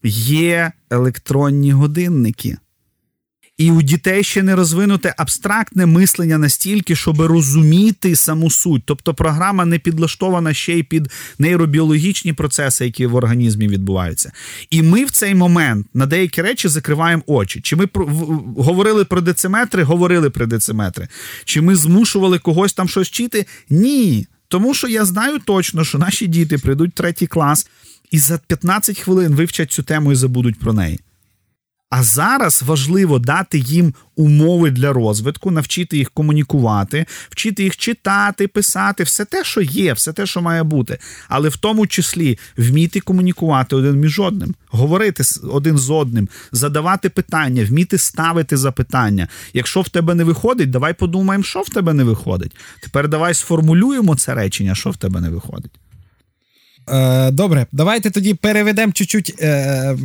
є 0.03 0.71
електронні 0.89 1.71
годинники. 1.71 2.57
І 3.57 3.71
у 3.71 3.81
дітей 3.81 4.23
ще 4.23 4.43
не 4.43 4.55
розвинуте 4.55 5.13
абстрактне 5.17 5.85
мислення 5.85 6.37
настільки, 6.37 6.95
щоб 6.95 7.21
розуміти 7.21 8.15
саму 8.15 8.51
суть. 8.51 8.83
Тобто 8.85 9.13
програма 9.13 9.65
не 9.65 9.79
підлаштована 9.79 10.53
ще 10.53 10.73
й 10.73 10.83
під 10.83 11.11
нейробіологічні 11.39 12.33
процеси, 12.33 12.85
які 12.85 13.05
в 13.05 13.15
організмі 13.15 13.67
відбуваються. 13.67 14.31
І 14.69 14.81
ми 14.81 15.05
в 15.05 15.11
цей 15.11 15.35
момент 15.35 15.87
на 15.93 16.05
деякі 16.05 16.41
речі 16.41 16.67
закриваємо 16.67 17.23
очі. 17.25 17.61
Чи 17.61 17.75
ми 17.75 17.87
про, 17.87 18.05
говорили 18.57 19.05
про 19.05 19.21
дециметри? 19.21 19.83
Говорили 19.83 20.29
про 20.29 20.45
дециметри. 20.45 21.07
Чи 21.45 21.61
ми 21.61 21.75
змушували 21.75 22.39
когось 22.39 22.73
там 22.73 22.89
щось 22.89 23.07
вчити? 23.07 23.45
Ні. 23.69 24.27
Тому 24.47 24.73
що 24.73 24.87
я 24.87 25.05
знаю 25.05 25.39
точно, 25.39 25.83
що 25.83 25.97
наші 25.97 26.27
діти 26.27 26.57
прийдуть 26.57 26.91
в 26.91 26.97
третій 26.97 27.27
клас 27.27 27.67
і 28.11 28.19
за 28.19 28.37
15 28.37 28.99
хвилин 28.99 29.35
вивчать 29.35 29.71
цю 29.71 29.83
тему 29.83 30.11
і 30.11 30.15
забудуть 30.15 30.59
про 30.59 30.73
неї. 30.73 30.99
А 31.89 32.03
зараз 32.03 32.63
важливо 32.65 33.19
дати 33.19 33.57
їм 33.59 33.93
умови 34.15 34.71
для 34.71 34.93
розвитку, 34.93 35.51
навчити 35.51 35.97
їх 35.97 36.11
комунікувати, 36.11 37.05
вчити 37.29 37.63
їх 37.63 37.77
читати, 37.77 38.47
писати, 38.47 39.03
все 39.03 39.25
те, 39.25 39.43
що 39.43 39.61
є, 39.61 39.93
все 39.93 40.13
те, 40.13 40.25
що 40.25 40.41
має 40.41 40.63
бути. 40.63 40.97
Але 41.27 41.49
в 41.49 41.57
тому 41.57 41.87
числі 41.87 42.39
вміти 42.57 42.99
комунікувати 42.99 43.75
один 43.75 43.99
між 43.99 44.19
одним, 44.19 44.55
говорити 44.67 45.23
один 45.51 45.77
з 45.77 45.89
одним, 45.89 46.29
задавати 46.51 47.09
питання, 47.09 47.65
вміти 47.65 47.97
ставити 47.97 48.57
запитання. 48.57 49.27
Якщо 49.53 49.81
в 49.81 49.89
тебе 49.89 50.15
не 50.15 50.23
виходить, 50.23 50.69
давай 50.69 50.93
подумаємо, 50.93 51.43
що 51.43 51.61
в 51.61 51.69
тебе 51.69 51.93
не 51.93 52.03
виходить. 52.03 52.55
Тепер 52.79 53.07
давай 53.07 53.33
сформулюємо 53.33 54.15
це 54.15 54.33
речення, 54.33 54.75
що 54.75 54.89
в 54.89 54.97
тебе 54.97 55.21
не 55.21 55.29
виходить. 55.29 55.71
Е, 56.89 57.31
добре, 57.31 57.67
давайте 57.71 58.09
тоді 58.09 58.33
переведемо 58.33 58.91
чуть-чуть 58.91 59.35
е, 59.39 59.97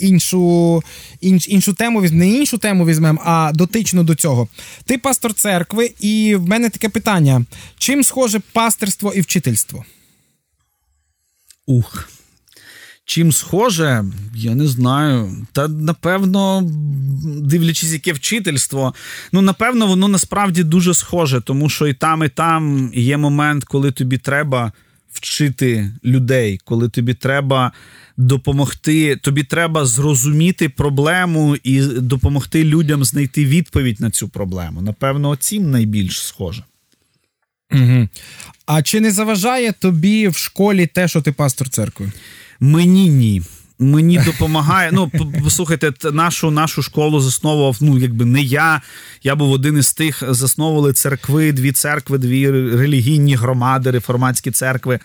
іншу 0.00 0.82
інш, 1.20 1.48
іншу 1.48 1.72
тему, 1.72 2.02
не 2.02 2.28
іншу 2.28 2.58
тему 2.58 2.86
візьмемо, 2.86 3.20
а 3.24 3.52
дотично 3.54 4.02
до 4.02 4.14
цього. 4.14 4.48
Ти 4.84 4.98
пастор 4.98 5.34
церкви, 5.34 5.90
і 6.00 6.36
в 6.36 6.48
мене 6.48 6.70
таке 6.70 6.88
питання: 6.88 7.44
чим 7.78 8.04
схоже 8.04 8.40
пасторство 8.52 9.12
і 9.12 9.20
вчительство? 9.20 9.84
Ух. 11.66 12.08
Чим 13.06 13.32
схоже, 13.32 14.04
я 14.34 14.54
не 14.54 14.66
знаю. 14.66 15.46
Та 15.52 15.68
напевно, 15.68 16.62
дивлячись, 17.24 17.92
яке 17.92 18.12
вчительство, 18.12 18.94
ну 19.32 19.40
напевно, 19.40 19.86
воно 19.86 20.08
насправді 20.08 20.64
дуже 20.64 20.94
схоже, 20.94 21.40
тому 21.40 21.68
що 21.68 21.86
і 21.86 21.94
там, 21.94 22.24
і 22.24 22.28
там 22.28 22.90
є 22.94 23.16
момент, 23.16 23.64
коли 23.64 23.92
тобі 23.92 24.18
треба 24.18 24.72
вчити 25.14 25.92
людей, 26.04 26.60
коли 26.64 26.88
тобі 26.88 27.14
треба 27.14 27.72
допомогти, 28.16 29.16
тобі 29.16 29.42
треба 29.42 29.86
зрозуміти 29.86 30.68
проблему 30.68 31.56
і 31.56 31.80
допомогти 31.82 32.64
людям 32.64 33.04
знайти 33.04 33.44
відповідь 33.44 34.00
на 34.00 34.10
цю 34.10 34.28
проблему. 34.28 34.82
Напевно, 34.82 35.36
цим 35.36 35.70
найбільш 35.70 36.20
схоже. 36.20 36.62
Угу. 37.72 38.08
А 38.66 38.82
чи 38.82 39.00
не 39.00 39.10
заважає 39.10 39.72
тобі 39.72 40.28
в 40.28 40.36
школі 40.36 40.86
те, 40.86 41.08
що 41.08 41.22
ти 41.22 41.32
пастор 41.32 41.68
церкви? 41.68 42.12
Мені 42.60 43.08
ні. 43.08 43.42
Мені 43.78 44.18
допомагає. 44.18 44.90
Ну, 44.92 45.10
послухайте, 45.44 45.92
нашу 46.12 46.50
нашу 46.50 46.82
школу 46.82 47.20
засновував. 47.20 47.76
Ну, 47.80 47.98
якби 47.98 48.24
не 48.24 48.42
я. 48.42 48.82
Я 49.22 49.34
був 49.34 49.52
один 49.52 49.78
із 49.78 49.92
тих, 49.92 50.22
засновували 50.28 50.92
церкви, 50.92 51.52
дві 51.52 51.72
церкви, 51.72 52.18
дві 52.18 52.50
релігійні 52.50 53.34
громади, 53.34 53.90
реформатські 53.90 54.50
церкви. 54.50 55.00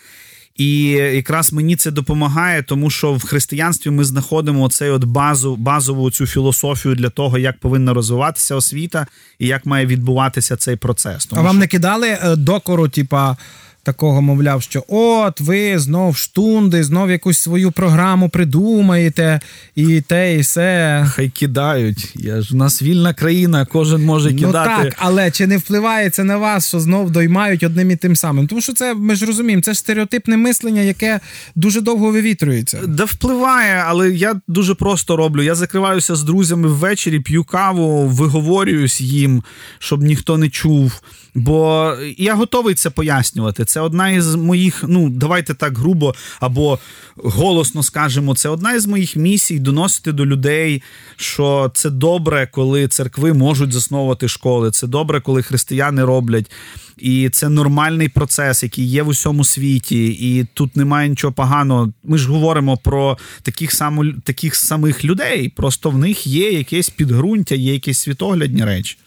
І 0.59 0.83
якраз 0.91 1.53
мені 1.53 1.75
це 1.75 1.91
допомагає, 1.91 2.63
тому 2.63 2.89
що 2.89 3.13
в 3.13 3.23
християнстві 3.23 3.91
ми 3.91 4.03
знаходимо 4.03 4.69
цей 4.69 4.89
от 4.89 5.03
базу, 5.03 5.55
базову 5.55 6.11
цю 6.11 6.27
філософію 6.27 6.95
для 6.95 7.09
того, 7.09 7.37
як 7.37 7.59
повинна 7.59 7.93
розвиватися 7.93 8.55
освіта 8.55 9.07
і 9.39 9.47
як 9.47 9.65
має 9.65 9.85
відбуватися 9.85 10.55
цей 10.55 10.75
процес. 10.75 11.25
Тому 11.25 11.41
а 11.41 11.43
вам 11.43 11.53
що... 11.53 11.59
не 11.59 11.67
кидали 11.67 12.07
е, 12.07 12.35
докору, 12.35 12.87
типа 12.87 13.37
такого, 13.83 14.21
мовляв, 14.21 14.61
що 14.61 14.83
от 14.87 15.41
ви 15.41 15.79
знов 15.79 16.17
штунди, 16.17 16.83
знов 16.83 17.11
якусь 17.11 17.39
свою 17.39 17.71
програму 17.71 18.29
придумаєте, 18.29 19.39
і 19.75 20.01
те, 20.01 20.35
і 20.35 20.39
все. 20.39 21.05
Хай 21.09 21.29
кидають. 21.29 22.13
Я 22.15 22.41
ж 22.41 22.55
у 22.55 22.57
нас 22.57 22.81
вільна 22.81 23.13
країна, 23.13 23.65
кожен 23.65 24.05
може 24.05 24.33
кидати. 24.33 24.71
Ну 24.77 24.83
так, 24.83 24.95
але 24.97 25.31
чи 25.31 25.47
не 25.47 25.57
впливає 25.57 26.09
це 26.09 26.23
на 26.23 26.37
вас, 26.37 26.67
що 26.67 26.79
знов 26.79 27.11
доймають 27.11 27.63
одним 27.63 27.91
і 27.91 27.95
тим 27.95 28.15
самим? 28.15 28.47
Тому 28.47 28.61
що 28.61 28.73
це 28.73 28.93
ми 28.93 29.15
ж 29.15 29.25
розуміємо, 29.25 29.61
це 29.61 29.73
ж 29.73 29.79
стереотипне 29.79 30.37
мислення, 30.37 30.81
яке 30.81 31.19
дуже 31.55 31.81
довго 31.81 32.11
вивітрюється. 32.11 32.79
Да 32.87 33.05
впливає, 33.05 33.83
але 33.87 34.11
я 34.11 34.35
дуже 34.47 34.75
просто 34.75 35.15
роблю. 35.15 35.41
Я 35.41 35.55
закриваюся 35.55 36.15
з 36.15 36.23
друзями 36.23 36.67
ввечері, 36.67 37.19
п'ю 37.19 37.43
каву, 37.43 38.07
виговорююсь 38.07 39.01
їм, 39.01 39.43
щоб 39.79 40.03
ніхто 40.03 40.37
не 40.37 40.49
чув. 40.49 41.01
Бо 41.35 41.93
я 42.17 42.35
готовий 42.35 42.75
це 42.75 42.89
пояснювати. 42.89 43.65
Це 43.65 43.78
одна 43.81 44.09
із 44.09 44.35
моїх, 44.35 44.83
ну 44.87 45.09
давайте 45.09 45.53
так 45.53 45.77
грубо 45.77 46.15
або 46.39 46.79
голосно 47.15 47.83
скажемо, 47.83 48.35
це 48.35 48.49
одна 48.49 48.73
із 48.73 48.85
моїх 48.85 49.15
місій 49.15 49.59
доносити 49.59 50.11
до 50.11 50.25
людей, 50.25 50.83
що 51.15 51.71
це 51.73 51.89
добре, 51.89 52.49
коли 52.51 52.87
церкви 52.87 53.33
можуть 53.33 53.73
засновувати 53.73 54.27
школи. 54.27 54.71
Це 54.71 54.87
добре, 54.87 55.21
коли 55.21 55.41
християни 55.41 56.05
роблять. 56.05 56.51
І 56.97 57.29
це 57.29 57.49
нормальний 57.49 58.09
процес, 58.09 58.63
який 58.63 58.85
є 58.85 59.03
в 59.03 59.07
усьому 59.07 59.43
світі, 59.43 60.07
і 60.07 60.45
тут 60.53 60.75
немає 60.75 61.09
нічого 61.09 61.33
поганого. 61.33 61.93
Ми 62.03 62.17
ж 62.17 62.29
говоримо 62.29 62.77
про 62.77 63.17
таких 63.41 63.71
само, 63.71 64.05
таких 64.23 64.55
самих 64.55 65.05
людей. 65.05 65.49
Просто 65.49 65.89
в 65.89 65.97
них 65.97 66.27
є 66.27 66.51
якесь 66.51 66.89
підґрунтя, 66.89 67.55
є 67.55 67.73
якісь 67.73 67.99
світоглядні 67.99 68.65
речі. 68.65 68.97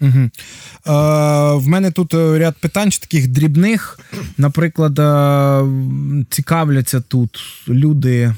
Угу. 0.00 0.18
Е, 0.18 0.30
В 1.56 1.68
мене 1.68 1.90
тут 1.90 2.14
е, 2.14 2.38
ряд 2.38 2.56
питань 2.60 2.90
таких 2.90 3.28
дрібних. 3.28 3.98
Наприклад, 4.38 4.98
е, 4.98 6.24
цікавляться 6.30 7.00
тут 7.00 7.40
люди. 7.68 8.34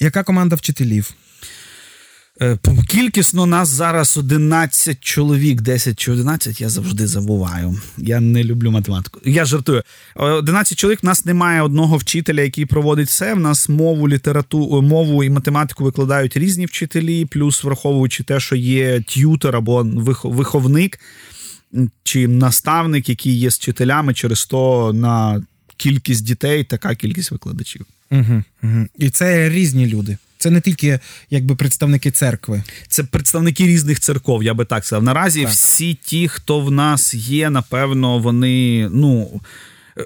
Яка 0.00 0.22
команда 0.22 0.56
вчителів? 0.56 1.14
Е, 2.42 2.58
кількісно 2.88 3.46
нас 3.46 3.68
зараз 3.68 4.16
11 4.16 5.00
чоловік, 5.00 5.60
10 5.60 5.98
чи 5.98 6.12
11, 6.12 6.60
я 6.60 6.68
завжди 6.68 7.06
забуваю. 7.06 7.80
Я 7.98 8.20
не 8.20 8.44
люблю 8.44 8.70
математику. 8.70 9.20
Я 9.24 9.44
жартую. 9.44 9.82
11 10.16 10.78
чоловік, 10.78 11.02
в 11.02 11.06
нас 11.06 11.24
немає 11.24 11.62
одного 11.62 11.96
вчителя, 11.96 12.42
який 12.42 12.66
проводить 12.66 13.08
все. 13.08 13.34
В 13.34 13.40
нас 13.40 13.68
мову, 13.68 14.08
літературу, 14.08 14.82
мову 14.82 15.24
і 15.24 15.30
математику 15.30 15.84
викладають 15.84 16.36
різні 16.36 16.66
вчителі, 16.66 17.24
плюс 17.24 17.64
враховуючи 17.64 18.22
те, 18.22 18.40
що 18.40 18.56
є 18.56 19.00
т'ютер 19.00 19.56
або 19.56 19.86
виховник 20.24 21.00
чи 22.02 22.28
наставник, 22.28 23.08
який 23.08 23.38
є 23.38 23.50
з 23.50 23.56
вчителями, 23.56 24.14
через 24.14 24.46
то 24.46 24.92
на 24.92 25.42
кількість 25.76 26.24
дітей 26.24 26.64
така 26.64 26.94
кількість 26.94 27.30
викладачів. 27.30 27.86
Угу, 28.10 28.42
угу. 28.62 28.86
І 28.98 29.10
це 29.10 29.48
різні 29.48 29.86
люди. 29.86 30.16
Це 30.40 30.50
не 30.50 30.60
тільки 30.60 30.98
якби 31.30 31.54
представники 31.54 32.10
церкви, 32.10 32.62
це 32.88 33.04
представники 33.04 33.66
різних 33.66 34.00
церков. 34.00 34.42
Я 34.42 34.54
би 34.54 34.64
так 34.64 34.84
сказав. 34.84 35.02
Наразі 35.02 35.42
так. 35.42 35.50
всі 35.50 35.94
ті, 35.94 36.28
хто 36.28 36.60
в 36.60 36.70
нас 36.70 37.14
є, 37.14 37.50
напевно, 37.50 38.18
вони 38.18 38.88
ну. 38.92 39.40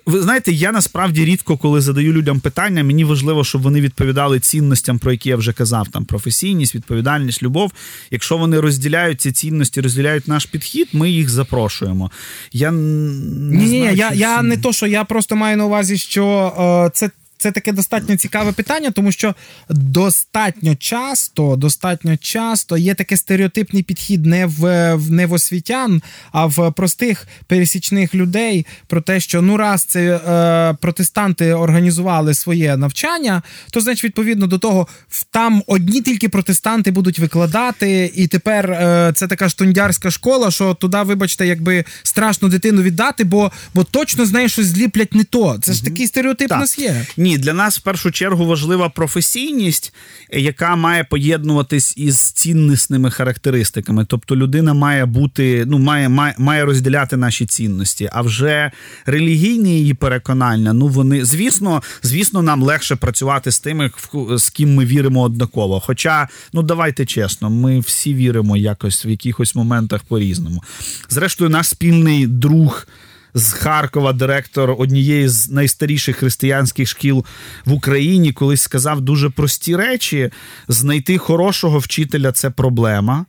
Ви 0.06 0.22
знаєте, 0.22 0.52
я 0.52 0.72
насправді 0.72 1.24
рідко, 1.24 1.56
коли 1.56 1.80
задаю 1.80 2.12
людям 2.12 2.40
питання, 2.40 2.84
мені 2.84 3.04
важливо, 3.04 3.44
щоб 3.44 3.62
вони 3.62 3.80
відповідали 3.80 4.40
цінностям, 4.40 4.98
про 4.98 5.12
які 5.12 5.28
я 5.28 5.36
вже 5.36 5.52
казав, 5.52 5.88
там 5.88 6.04
професійність, 6.04 6.74
відповідальність, 6.74 7.42
любов. 7.42 7.72
Якщо 8.10 8.36
вони 8.36 8.60
розділяють 8.60 9.20
ці 9.20 9.32
цінності, 9.32 9.80
розділяють 9.80 10.28
наш 10.28 10.46
підхід, 10.46 10.88
ми 10.92 11.10
їх 11.10 11.30
запрошуємо. 11.30 12.10
Я 12.52 12.70
не 12.70 13.56
ні, 13.56 13.66
знаю, 13.66 13.92
ні, 13.92 13.98
я 13.98 14.12
я 14.12 14.42
не 14.42 14.56
то, 14.56 14.72
що 14.72 14.86
я 14.86 15.04
просто 15.04 15.36
маю 15.36 15.56
на 15.56 15.64
увазі, 15.64 15.98
що 15.98 16.54
е, 16.86 16.90
це 16.94 17.10
це 17.44 17.52
таке 17.52 17.72
достатньо 17.72 18.16
цікаве 18.16 18.52
питання, 18.52 18.90
тому 18.90 19.12
що 19.12 19.35
достатньо 19.70 20.74
часто 20.76 21.57
достатньо 21.57 22.16
часто 22.16 22.76
є 22.76 22.94
таке 22.94 23.16
стереотипний 23.16 23.83
підхід 23.83 24.26
не 24.26 24.46
в 24.46 24.96
не 25.11 25.26
в 25.26 25.33
освітян, 25.33 26.02
а 26.33 26.46
в 26.46 26.72
простих 26.72 27.26
пересічних 27.46 28.14
людей 28.14 28.66
про 28.87 29.00
те, 29.00 29.20
що 29.20 29.42
ну 29.42 29.57
раз 29.57 29.85
це 29.85 30.16
е, 30.16 30.76
протестанти 30.80 31.52
організували 31.52 32.35
своє 32.35 32.76
навчання, 32.76 33.42
то 33.70 33.80
значить, 33.80 34.04
відповідно 34.04 34.46
до 34.46 34.59
того, 34.59 34.87
там 35.30 35.62
одні 35.66 36.02
тільки 36.02 36.28
протестанти 36.28 36.90
будуть 36.90 37.18
викладати, 37.18 38.12
і 38.14 38.26
тепер 38.26 38.70
е, 38.70 39.12
це 39.14 39.26
така 39.26 39.48
штундярська 39.48 40.11
школа, 40.11 40.50
що 40.50 40.74
туди, 40.74 40.98
вибачте, 41.02 41.46
якби 41.46 41.85
страшно 42.02 42.48
дитину 42.48 42.83
віддати, 42.83 43.24
бо 43.24 43.52
бо 43.74 43.85
точно 43.85 44.26
знаєш, 44.26 44.52
що 44.52 44.64
зліплять 44.64 45.14
не 45.14 45.24
то. 45.24 45.59
Це 45.62 45.72
ж 45.72 45.85
такий 45.85 46.07
стереотип 46.07 46.52
у 46.52 46.57
нас 46.57 46.78
є. 46.78 47.07
Ні, 47.16 47.33
Ні, 47.34 47.38
для 47.38 47.52
нас 47.52 47.78
в 47.78 47.82
першу 47.82 48.10
чергу 48.10 48.46
важлива 48.46 48.88
професійність, 48.88 49.94
яка 50.30 50.76
має 50.76 51.04
поєднуватись 51.04 51.96
із 51.96 52.16
ціннісними 52.16 53.10
характеристиками. 53.10 54.04
Тобто 54.08 54.36
людина 54.36 54.74
має 54.74 55.06
бути, 55.06 55.64
ну 55.66 55.78
має 55.78 56.08
має, 56.08 56.34
має 56.38 56.64
розділяти 56.64 57.16
наші 57.16 57.46
цінності. 57.46 58.10
А 58.12 58.22
вже 58.22 58.70
релігійні 59.06 59.78
її 59.78 59.94
переконання, 59.94 60.72
ну 60.72 60.86
вони 60.86 61.24
звісно, 61.24 61.82
звісно, 62.02 62.42
нам 62.42 62.62
легше 62.62 62.96
працювати 62.96 63.50
з 63.50 63.60
тими, 63.60 63.90
з 64.36 64.50
ким 64.50 64.74
ми 64.74 64.84
віримо 64.84 65.22
однаково. 65.22 65.80
Хоча, 65.80 66.28
ну 66.52 66.62
давайте 66.62 67.06
чесно, 67.06 67.50
ми 67.50 67.80
всі 67.80 68.14
віримо 68.14 68.56
якось 68.56 69.06
в 69.06 69.08
якихось 69.08 69.54
моментах 69.54 70.02
по-різному. 70.04 70.62
Зрештою, 71.08 71.50
наш 71.50 71.68
спільний 71.68 72.26
друг 72.26 72.86
з 73.34 73.52
Харкова, 73.52 74.12
директор 74.12 74.74
однієї 74.78 75.28
з 75.28 75.50
найстаріших 75.50 76.16
християнських 76.16 76.88
шкіл 76.88 77.24
в 77.64 77.72
Україні, 77.72 78.32
колись 78.32 78.62
сказав 78.62 79.00
дуже 79.00 79.30
прості 79.30 79.76
речі: 79.76 80.30
знайти 80.68 81.18
хорошого 81.18 81.78
вчителя 81.78 82.32
це 82.32 82.50
проблема. 82.50 83.26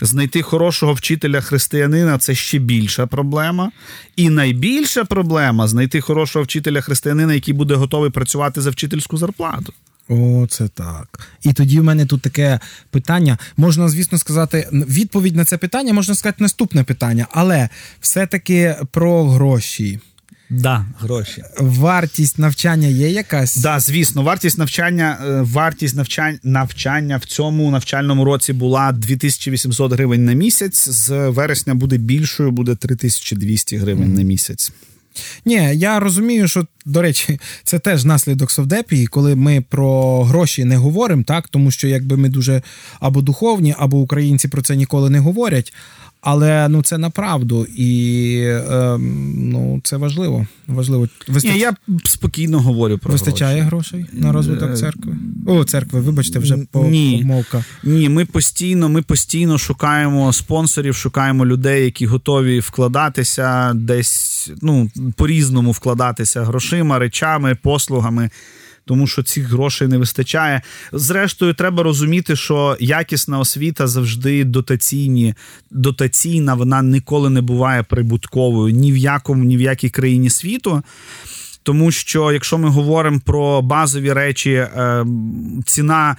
Знайти 0.00 0.42
хорошого 0.42 0.92
вчителя 0.92 1.40
християнина 1.40 2.18
це 2.18 2.34
ще 2.34 2.58
більша 2.58 3.06
проблема. 3.06 3.70
І 4.16 4.30
найбільша 4.30 5.04
проблема 5.04 5.68
знайти 5.68 6.00
хорошого 6.00 6.42
вчителя 6.42 6.80
християнина, 6.80 7.34
який 7.34 7.54
буде 7.54 7.74
готовий 7.74 8.10
працювати 8.10 8.60
за 8.60 8.70
вчительську 8.70 9.16
зарплату. 9.16 9.72
О, 10.08 10.46
це 10.50 10.68
так. 10.68 11.28
І 11.42 11.52
тоді 11.52 11.80
в 11.80 11.84
мене 11.84 12.06
тут 12.06 12.22
таке 12.22 12.60
питання. 12.90 13.38
Можна, 13.56 13.88
звісно, 13.88 14.18
сказати, 14.18 14.68
відповідь 14.72 15.36
на 15.36 15.44
це 15.44 15.58
питання, 15.58 15.92
можна 15.92 16.14
сказати, 16.14 16.42
наступне 16.42 16.84
питання, 16.84 17.26
але 17.30 17.68
все-таки 18.00 18.76
про 18.90 19.28
гроші. 19.28 20.00
Да, 20.50 20.86
гроші. 21.00 21.42
Вартість 21.58 22.38
навчання 22.38 22.88
є 22.88 23.10
якась? 23.10 23.56
Да, 23.56 23.80
звісно, 23.80 24.22
вартість 24.22 24.58
навчання, 24.58 25.18
е, 25.26 25.40
вартість 25.42 25.96
навчання 25.96 26.38
навчання 26.42 27.16
в 27.16 27.24
цьому 27.24 27.70
навчальному 27.70 28.24
році 28.24 28.52
була 28.52 28.92
2800 28.92 29.92
гривень 29.92 30.24
на 30.24 30.32
місяць. 30.32 30.88
З 30.88 31.28
вересня 31.28 31.74
буде 31.74 31.96
більшою, 31.96 32.50
буде 32.50 32.74
3200 32.74 33.76
гривень 33.76 34.10
mm. 34.10 34.16
на 34.16 34.22
місяць. 34.22 34.72
Ні, 35.44 35.70
я 35.74 36.00
розумію, 36.00 36.48
що 36.48 36.66
до 36.84 37.02
речі, 37.02 37.40
це 37.64 37.78
теж 37.78 38.04
наслідок 38.04 38.50
совдепії, 38.50 39.06
коли 39.06 39.34
ми 39.34 39.60
про 39.68 40.22
гроші 40.24 40.64
не 40.64 40.76
говоримо, 40.76 41.22
так 41.22 41.48
тому 41.48 41.70
що 41.70 41.88
якби 41.88 42.16
ми 42.16 42.28
дуже 42.28 42.62
або 43.00 43.22
духовні, 43.22 43.74
або 43.78 43.98
українці 43.98 44.48
про 44.48 44.62
це 44.62 44.76
ніколи 44.76 45.10
не 45.10 45.18
говорять. 45.18 45.72
Але 46.28 46.68
ну 46.68 46.82
це 46.82 46.98
направду 46.98 47.66
і 47.76 48.40
е, 48.46 48.98
ну 49.36 49.80
це 49.84 49.96
важливо. 49.96 50.46
Важливо 50.66 51.08
Вистач... 51.28 51.52
Ні, 51.52 51.58
Я 51.58 51.74
спокійно 52.04 52.60
говорю 52.60 52.98
про 52.98 53.12
вистачає 53.12 53.62
гроші. 53.62 53.96
грошей 53.96 54.20
на 54.20 54.32
розвиток 54.32 54.70
е, 54.70 54.76
церкви. 54.76 55.16
О, 55.46 55.64
церкви, 55.64 56.00
вибачте, 56.00 56.38
вже 56.38 56.56
по 56.72 56.84
Ні. 56.84 57.18
помовка. 57.22 57.64
Ні, 57.84 58.08
ми 58.08 58.24
постійно, 58.24 58.88
ми 58.88 59.02
постійно 59.02 59.58
шукаємо 59.58 60.32
спонсорів, 60.32 60.94
шукаємо 60.94 61.46
людей, 61.46 61.84
які 61.84 62.06
готові 62.06 62.60
вкладатися 62.60 63.72
десь 63.74 64.50
ну 64.62 64.90
по 65.16 65.26
різному 65.26 65.70
вкладатися 65.72 66.44
грошима, 66.44 66.98
речами, 66.98 67.54
послугами 67.62 68.30
тому 68.86 69.06
що 69.06 69.22
цих 69.22 69.48
грошей 69.48 69.88
не 69.88 69.98
вистачає. 69.98 70.62
Зрештою, 70.92 71.54
треба 71.54 71.82
розуміти, 71.82 72.36
що 72.36 72.76
якісна 72.80 73.38
освіта 73.38 73.86
завжди 73.86 74.44
дотаційні, 74.44 75.34
дотаційна, 75.70 76.54
вона 76.54 76.82
ніколи 76.82 77.30
не 77.30 77.40
буває 77.40 77.82
прибутковою 77.82 78.74
ні 78.74 78.92
в 78.92 78.96
якому, 78.96 79.44
ні 79.44 79.56
в 79.56 79.60
якій 79.60 79.90
країні 79.90 80.30
світу. 80.30 80.82
Тому 81.62 81.90
що, 81.90 82.32
якщо 82.32 82.58
ми 82.58 82.68
говоримо 82.68 83.20
про 83.24 83.62
базові 83.62 84.12
речі, 84.12 84.52
е, 84.52 85.06
ціна 85.64 86.16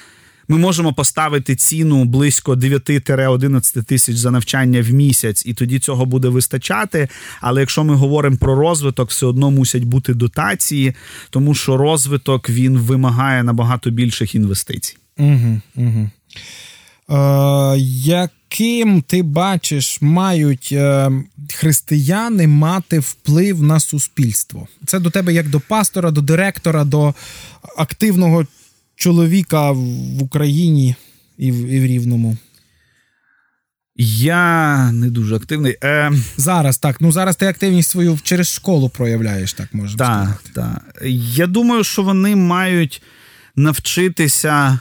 ми 0.48 0.58
можемо 0.58 0.94
поставити 0.94 1.56
ціну 1.56 2.06
близько 2.06 2.54
9-11 2.56 3.84
тисяч 3.84 4.16
за 4.16 4.32
навчання 4.32 4.82
в 4.82 4.94
місяць, 4.94 5.44
і 5.46 5.54
тоді 5.54 5.80
цього 5.80 6.06
буде 6.06 6.28
вистачати. 6.28 7.08
Але 7.42 7.60
якщо 7.60 7.84
ми 7.84 7.96
говоримо 7.96 8.38
про 8.38 8.56
розвиток, 8.56 9.10
все 9.10 9.26
одно 9.26 9.52
мусять 9.52 9.84
бути 9.84 10.14
дотації, 10.14 10.94
тому 11.30 11.56
що 11.56 11.78
розвиток 11.78 12.50
він 12.50 12.78
вимагає 12.78 13.44
набагато 13.44 13.90
більших 13.90 14.36
інвестицій. 14.36 14.98
Угу, 15.18 15.62
угу. 15.76 16.10
Е, 17.10 17.78
Яким 18.50 19.02
ти 19.02 19.24
бачиш, 19.24 20.02
мають 20.02 20.70
е, 20.72 21.12
християни 21.54 22.48
мати 22.48 23.00
вплив 23.00 23.64
на 23.64 23.80
суспільство? 23.80 24.68
Це 24.86 25.00
до 25.00 25.10
тебе 25.10 25.34
як 25.34 25.50
до 25.50 25.60
пастора, 25.60 26.12
до 26.12 26.22
директора, 26.22 26.84
до 26.84 27.14
активного 27.78 28.46
чоловіка 28.98 29.72
в 29.72 30.24
Україні 30.24 30.96
і 31.38 31.52
в, 31.52 31.56
і 31.56 31.80
в 31.80 31.86
Рівному? 31.86 32.38
Я 34.00 34.92
не 34.92 35.10
дуже 35.10 35.36
активний. 35.36 35.78
Е... 35.84 36.12
Зараз 36.38 36.78
так. 36.78 37.02
Ну 37.02 37.12
зараз 37.12 37.36
ти 37.36 37.46
активність 37.46 37.90
свою 37.90 38.20
через 38.24 38.48
школу 38.48 38.90
проявляєш, 38.90 39.54
так 39.54 39.74
можна 39.74 39.98
так, 39.98 40.24
сказати. 40.24 40.52
Так. 40.54 41.04
Я 41.36 41.48
думаю, 41.48 41.84
що 41.84 42.04
вони 42.04 42.36
мають 42.36 43.02
навчитися 43.56 44.80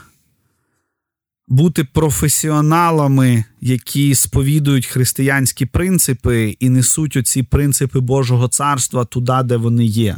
бути 1.47 1.83
професіоналами, 1.83 3.43
які 3.61 4.15
сповідують 4.15 4.85
християнські 4.85 5.65
принципи 5.65 6.57
і 6.59 6.69
несуть 6.69 7.17
оці 7.17 7.43
принципи 7.43 7.99
Божого 7.99 8.47
царства 8.47 9.05
туди, 9.05 9.41
де 9.45 9.57
вони 9.57 9.85
є. 9.85 10.17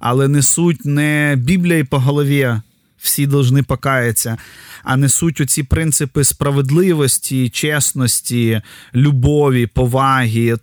Але 0.00 0.28
несуть 0.28 0.84
не 0.84 1.34
Біблія 1.38 1.84
по 1.84 1.98
голові 1.98 2.56
всі 3.02 3.26
должны 3.26 3.62
покаяться, 3.62 4.36
а 4.82 4.96
несуть 4.96 5.40
оці 5.40 5.62
принципи 5.62 6.24
справедливості, 6.24 7.48
чесності, 7.48 8.60
любові, 8.94 9.66
поваги, 9.66 10.56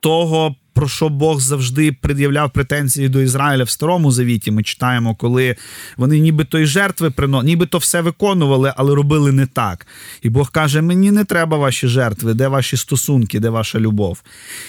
того. 0.00 0.56
Про 0.76 0.88
що 0.88 1.08
Бог 1.08 1.40
завжди 1.40 1.92
пред'являв 1.92 2.50
претензії 2.50 3.08
до 3.08 3.20
Ізраїля 3.20 3.64
в 3.64 3.70
старому 3.70 4.12
завіті? 4.12 4.50
Ми 4.50 4.62
читаємо, 4.62 5.14
коли 5.14 5.56
вони 5.96 6.18
нібито 6.18 6.58
й 6.58 6.66
жертви 6.66 7.10
приносили, 7.10 7.46
нібито 7.46 7.78
все 7.78 8.00
виконували, 8.00 8.72
але 8.76 8.94
робили 8.94 9.32
не 9.32 9.46
так. 9.46 9.86
І 10.22 10.30
Бог 10.30 10.50
каже: 10.50 10.82
Мені 10.82 11.10
не 11.10 11.24
треба 11.24 11.56
ваші 11.56 11.88
жертви, 11.88 12.34
де 12.34 12.48
ваші 12.48 12.76
стосунки, 12.76 13.40
де 13.40 13.48
ваша 13.48 13.80
любов. 13.80 14.22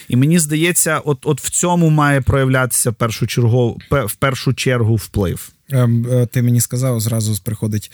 І 0.07 0.15
мені 0.15 0.39
здається, 0.39 0.99
от 1.05 1.17
от 1.23 1.41
в 1.41 1.49
цьому 1.49 1.89
має 1.89 2.21
проявлятися 2.21 2.91
першу 2.91 3.27
чергу, 3.27 3.79
в 3.91 4.15
першу 4.15 4.53
чергу 4.53 4.95
вплив. 4.95 5.49
Ем, 5.71 6.05
е, 6.11 6.25
ти 6.25 6.41
мені 6.41 6.61
сказав, 6.61 6.99
зразу 6.99 7.43
приходить 7.43 7.91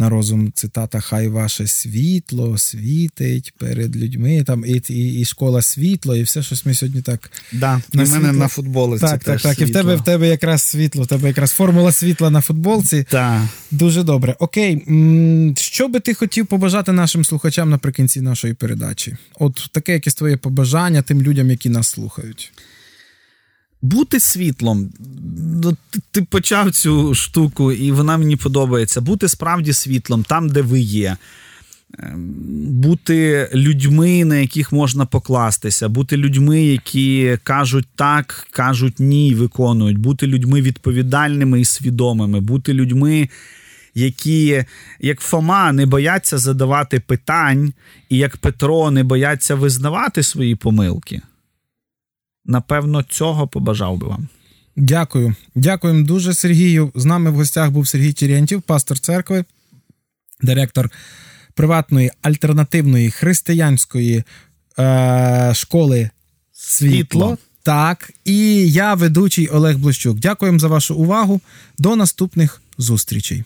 на 0.00 0.08
розум 0.08 0.52
цитата: 0.54 1.00
Хай 1.00 1.28
ваше 1.28 1.66
світло 1.66 2.58
світить 2.58 3.52
перед 3.58 3.96
людьми. 3.96 4.44
Там 4.46 4.64
і 4.66 4.82
і, 4.88 5.20
і 5.20 5.24
школа 5.24 5.62
світло, 5.62 6.16
і 6.16 6.22
все 6.22 6.42
щось 6.42 6.66
ми 6.66 6.74
сьогодні 6.74 7.02
так. 7.02 7.30
Да, 7.52 7.82
на 7.92 8.06
світло. 8.06 8.20
мене 8.20 8.38
на 8.38 8.48
футболці. 8.48 9.00
Так, 9.00 9.24
так, 9.24 9.40
так. 9.40 9.60
І 9.60 9.64
в 9.64 9.72
тебе 9.72 9.96
в 9.96 10.04
тебе 10.04 10.28
якраз 10.28 10.62
світло, 10.62 11.02
в 11.02 11.06
тебе 11.06 11.28
якраз 11.28 11.50
формула 11.50 11.92
світла 11.92 12.30
на 12.30 12.40
футболці. 12.40 13.06
Так. 13.10 13.42
Дуже 13.70 14.02
добре. 14.02 14.36
Окей, 14.38 14.84
що 15.56 15.88
би 15.88 16.00
ти 16.00 16.14
хотів 16.14 16.46
побажати 16.46 16.92
нашим 16.92 17.24
слухачам 17.24 17.70
наприкінці 17.70 18.20
нашої 18.20 18.54
передачі? 18.54 19.16
От 19.38 19.68
таке 19.72 19.92
якесь 19.92 20.14
твоє 20.14 20.36
побажання 20.36 21.02
тим 21.02 21.22
людям, 21.22 21.50
які 21.50 21.68
нас 21.68 21.88
слухають. 21.88 22.52
Бути 23.82 24.20
світлом. 24.20 24.92
Ну, 25.62 25.76
ти 26.10 26.22
почав 26.22 26.70
цю 26.70 27.14
штуку, 27.14 27.72
і 27.72 27.92
вона 27.92 28.18
мені 28.18 28.36
подобається. 28.36 29.00
Бути 29.00 29.28
справді 29.28 29.72
світлом 29.72 30.22
там, 30.22 30.48
де 30.48 30.62
ви 30.62 30.80
є. 30.80 31.16
Ем, 31.98 32.34
бути 32.66 33.48
людьми, 33.54 34.24
на 34.24 34.36
яких 34.36 34.72
можна 34.72 35.06
покластися, 35.06 35.88
бути 35.88 36.16
людьми, 36.16 36.62
які 36.62 37.38
кажуть 37.42 37.88
так, 37.96 38.46
кажуть 38.50 39.00
ні, 39.00 39.34
виконують, 39.34 39.98
бути 39.98 40.26
людьми 40.26 40.62
відповідальними 40.62 41.60
і 41.60 41.64
свідомими, 41.64 42.40
бути 42.40 42.74
людьми, 42.74 43.28
які, 43.94 44.64
як 45.00 45.20
Фома, 45.20 45.72
не 45.72 45.86
бояться 45.86 46.38
задавати 46.38 47.00
питань, 47.00 47.72
і 48.08 48.16
як 48.16 48.36
Петро 48.36 48.90
не 48.90 49.04
бояться 49.04 49.54
визнавати 49.54 50.22
свої 50.22 50.54
помилки 50.54 51.22
напевно, 52.50 53.02
цього 53.02 53.48
побажав 53.48 53.98
би 53.98 54.06
вам. 54.06 54.28
Дякую. 54.76 55.34
Дякуємо 55.54 56.06
дуже, 56.06 56.34
Сергію. 56.34 56.92
З 56.94 57.04
нами 57.04 57.30
в 57.30 57.34
гостях 57.34 57.70
був 57.70 57.88
Сергій 57.88 58.12
Черєнтів, 58.12 58.62
пастор 58.62 58.98
церкви, 58.98 59.44
директор 60.42 60.90
приватної 61.54 62.10
альтернативної 62.22 63.10
християнської 63.10 64.24
е, 64.78 65.52
школи 65.54 66.10
Світло. 66.52 66.96
Світло. 66.96 67.38
Так, 67.62 68.10
і 68.24 68.70
я 68.70 68.94
ведучий 68.94 69.48
Олег 69.48 69.78
Блощук. 69.78 70.18
Дякуємо 70.18 70.58
за 70.58 70.68
вашу 70.68 70.94
увагу. 70.94 71.40
До 71.78 71.96
наступних 71.96 72.62
зустрічей. 72.78 73.44